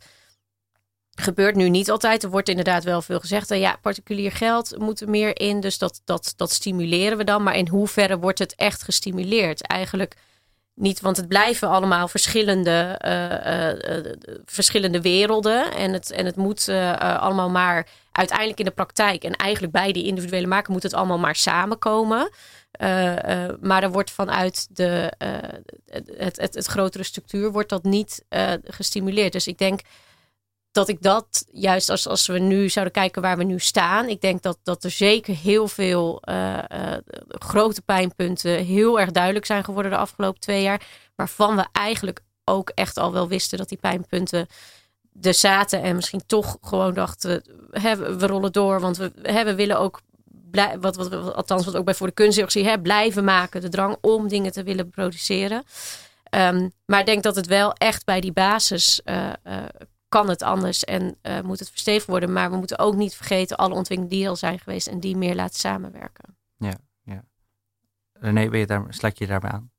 [1.14, 2.22] gebeurt nu niet altijd.
[2.22, 3.48] Er wordt inderdaad wel veel gezegd.
[3.48, 5.60] ja, particulier geld moet er meer in.
[5.60, 7.42] Dus dat, dat, dat stimuleren we dan.
[7.42, 9.66] Maar in hoeverre wordt het echt gestimuleerd?
[9.66, 10.16] Eigenlijk
[10.74, 14.12] niet, want het blijven allemaal verschillende, uh, uh,
[14.44, 15.72] verschillende werelden.
[15.72, 16.68] En het, en het moet
[16.98, 19.24] allemaal maar uiteindelijk in de praktijk.
[19.24, 22.30] En eigenlijk bij die individuele maken moet het allemaal maar samenkomen.
[22.80, 25.36] Uh, maar er wordt vanuit de, uh,
[26.16, 28.24] het, het, het, grotere structuur wordt dat niet
[28.64, 29.32] gestimuleerd.
[29.32, 29.80] Dus ik denk
[30.70, 34.08] dat ik dat juist als, als we nu zouden kijken waar we nu staan.
[34.08, 36.22] Ik denk dat, dat er zeker heel veel
[37.28, 40.86] grote pijnpunten heel erg duidelijk zijn geworden de afgelopen twee jaar.
[41.16, 44.46] Waarvan we eigenlijk ook echt al wel wisten dat die pijnpunten
[45.22, 45.82] er zaten.
[45.82, 48.80] En misschien toch gewoon dachten, hè, we rollen door.
[48.80, 50.00] Want we, hè, we willen ook
[50.80, 53.60] wat, wat, wat, althans wat ook bij voor de kunsthilfe hè, blijven maken.
[53.60, 55.62] De drang om dingen te willen produceren.
[56.24, 59.56] Ehm, maar ik denk dat het wel echt bij die basis uh, uh,
[60.08, 62.32] kan het anders en uh, moet het verstevigd worden.
[62.32, 65.34] Maar we moeten ook niet vergeten alle ontwikkelingen die al zijn geweest en die meer
[65.34, 66.36] laten samenwerken.
[66.56, 67.24] Ja, ja.
[68.12, 69.69] René, je daar, sluit je daarbij aan?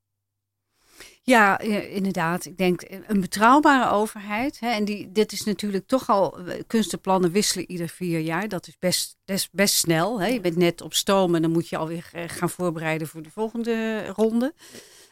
[1.24, 2.44] Ja, inderdaad.
[2.44, 4.60] Ik denk eh, een betrouwbare overheid.
[4.60, 6.38] Hè, en die, dit is natuurlijk toch al.
[6.38, 8.48] Eh, kunstenplannen wisselen ieder vier jaar.
[8.48, 9.16] Dat is best,
[9.52, 10.20] best, snel.
[10.20, 10.26] Hè.
[10.26, 13.30] Je bent net op stoom en dan moet je alweer eh, gaan voorbereiden voor de
[13.30, 14.54] volgende ronde.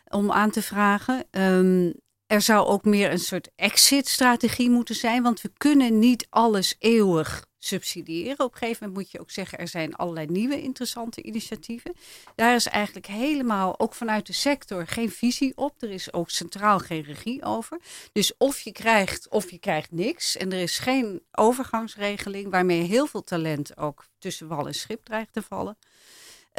[0.08, 1.24] Om aan te vragen.
[1.30, 1.94] Um,
[2.26, 5.22] er zou ook meer een soort exit-strategie moeten zijn.
[5.22, 8.40] Want we kunnen niet alles eeuwig subsidiëren.
[8.40, 11.92] Op een gegeven moment moet je ook zeggen, er zijn allerlei nieuwe interessante initiatieven.
[12.34, 15.82] Daar is eigenlijk helemaal, ook vanuit de sector, geen visie op.
[15.82, 17.80] Er is ook centraal geen regie over.
[18.12, 20.36] Dus of je krijgt, of je krijgt niks.
[20.36, 25.32] En er is geen overgangsregeling waarmee heel veel talent ook tussen wal en schip dreigt
[25.32, 25.76] te vallen.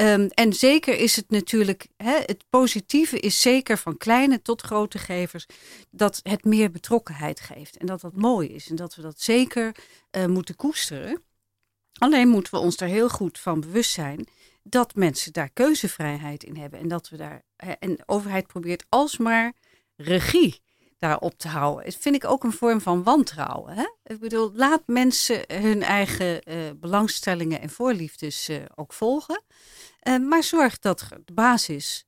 [0.02, 4.98] Um, en zeker is het natuurlijk, hè, het positieve is zeker van kleine tot grote
[4.98, 5.46] gevers,
[5.90, 7.78] dat het meer betrokkenheid geeft.
[7.78, 9.76] En dat dat mooi is en dat we dat zeker
[10.12, 11.24] uh, moeten koesteren.
[12.00, 14.28] Alleen moeten we ons er heel goed van bewust zijn
[14.64, 16.80] dat mensen daar keuzevrijheid in hebben.
[16.80, 19.54] En dat we daar, en de overheid probeert alsmaar
[19.96, 20.62] regie
[20.98, 21.86] daarop te houden.
[21.86, 23.74] Dat vind ik ook een vorm van wantrouwen.
[23.74, 23.86] Hè?
[24.04, 29.44] Ik bedoel, laat mensen hun eigen uh, belangstellingen en voorliefdes uh, ook volgen.
[30.08, 32.06] Uh, maar zorg dat de basis,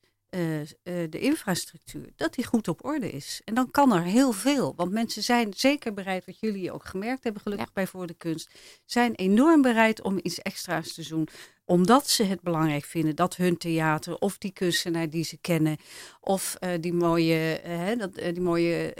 [1.09, 3.41] de infrastructuur, dat die goed op orde is.
[3.45, 4.73] En dan kan er heel veel.
[4.75, 8.49] Want mensen zijn zeker bereid, wat jullie ook gemerkt hebben, gelukkig bij Voor de Kunst,
[8.85, 11.27] zijn enorm bereid om iets extra's te doen
[11.65, 15.77] omdat ze het belangrijk vinden dat hun theater of die kunstenaar die ze kennen
[16.19, 17.61] of uh, die mooie,
[17.97, 18.93] dat, die mooie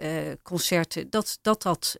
[0.43, 1.97] concerten, dat dat, dat,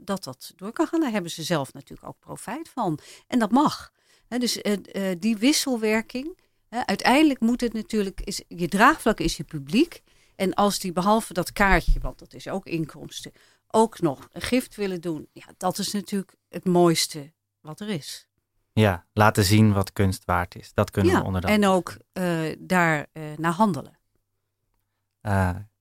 [0.00, 1.00] dat dat door kan gaan.
[1.00, 2.98] Daar hebben ze zelf natuurlijk ook profijt van.
[3.26, 3.92] En dat mag.
[4.38, 4.62] Dus
[5.18, 10.02] die wisselwerking, uiteindelijk moet het natuurlijk, is, je draagvlak is je publiek.
[10.36, 13.32] En als die behalve dat kaartje, want dat is ook inkomsten,
[13.68, 18.26] ook nog een gift willen doen, ja, dat is natuurlijk het mooiste wat er is.
[18.72, 20.72] Ja, laten zien wat kunst waard is.
[20.74, 21.50] Dat kunnen we onderdan.
[21.50, 23.06] En ook uh, daar
[23.36, 23.98] naar handelen.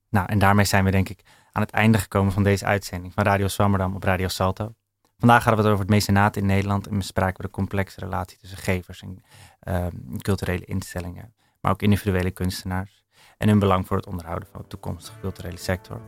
[0.09, 1.21] Nou, en daarmee zijn we denk ik
[1.51, 4.75] aan het einde gekomen van deze uitzending van Radio Swammerdam op Radio Salto.
[5.21, 8.37] Vandaag hadden we het over het mecenaat in Nederland en bespraken we de complexe relatie
[8.37, 9.23] tussen gevers en
[9.59, 13.03] ehm, culturele instellingen, maar ook individuele kunstenaars
[13.37, 16.01] en hun belang voor het onderhouden van de toekomstige culturele sector.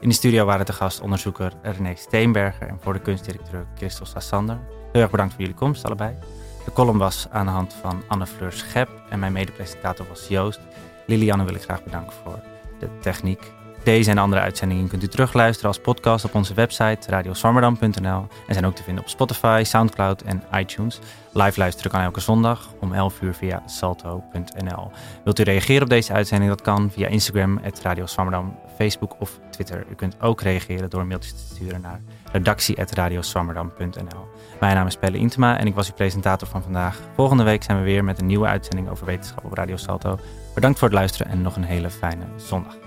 [0.00, 4.58] In de studio waren te gast onderzoeker René Steenberger en voor de kunstdirecteur Christel Sassander.
[4.92, 6.18] Heel erg bedankt voor jullie komst allebei.
[6.64, 10.60] De column was aan de hand van Anne Fleur Schep en mijn medepresentator was Joost.
[11.06, 12.40] Lilianne wil ik graag bedanken voor
[12.78, 13.52] de techniek.
[13.86, 18.66] Deze en andere uitzendingen kunt u terugluisteren als podcast op onze website radioswammerdam.nl en zijn
[18.66, 20.98] ook te vinden op Spotify, Soundcloud en iTunes.
[21.32, 24.90] Live luisteren kan elke zondag om 11 uur via salto.nl.
[25.24, 26.50] Wilt u reageren op deze uitzending?
[26.50, 29.84] Dat kan via Instagram, Radio Swammerdam, Facebook of Twitter.
[29.90, 32.00] U kunt ook reageren door een mailtje te sturen naar
[32.32, 34.28] redactie.radioswammerdam.nl.
[34.60, 37.00] Mijn naam is Pelle Intema en ik was uw presentator van vandaag.
[37.14, 40.18] Volgende week zijn we weer met een nieuwe uitzending over wetenschap op Radio Salto.
[40.54, 42.85] Bedankt voor het luisteren en nog een hele fijne zondag.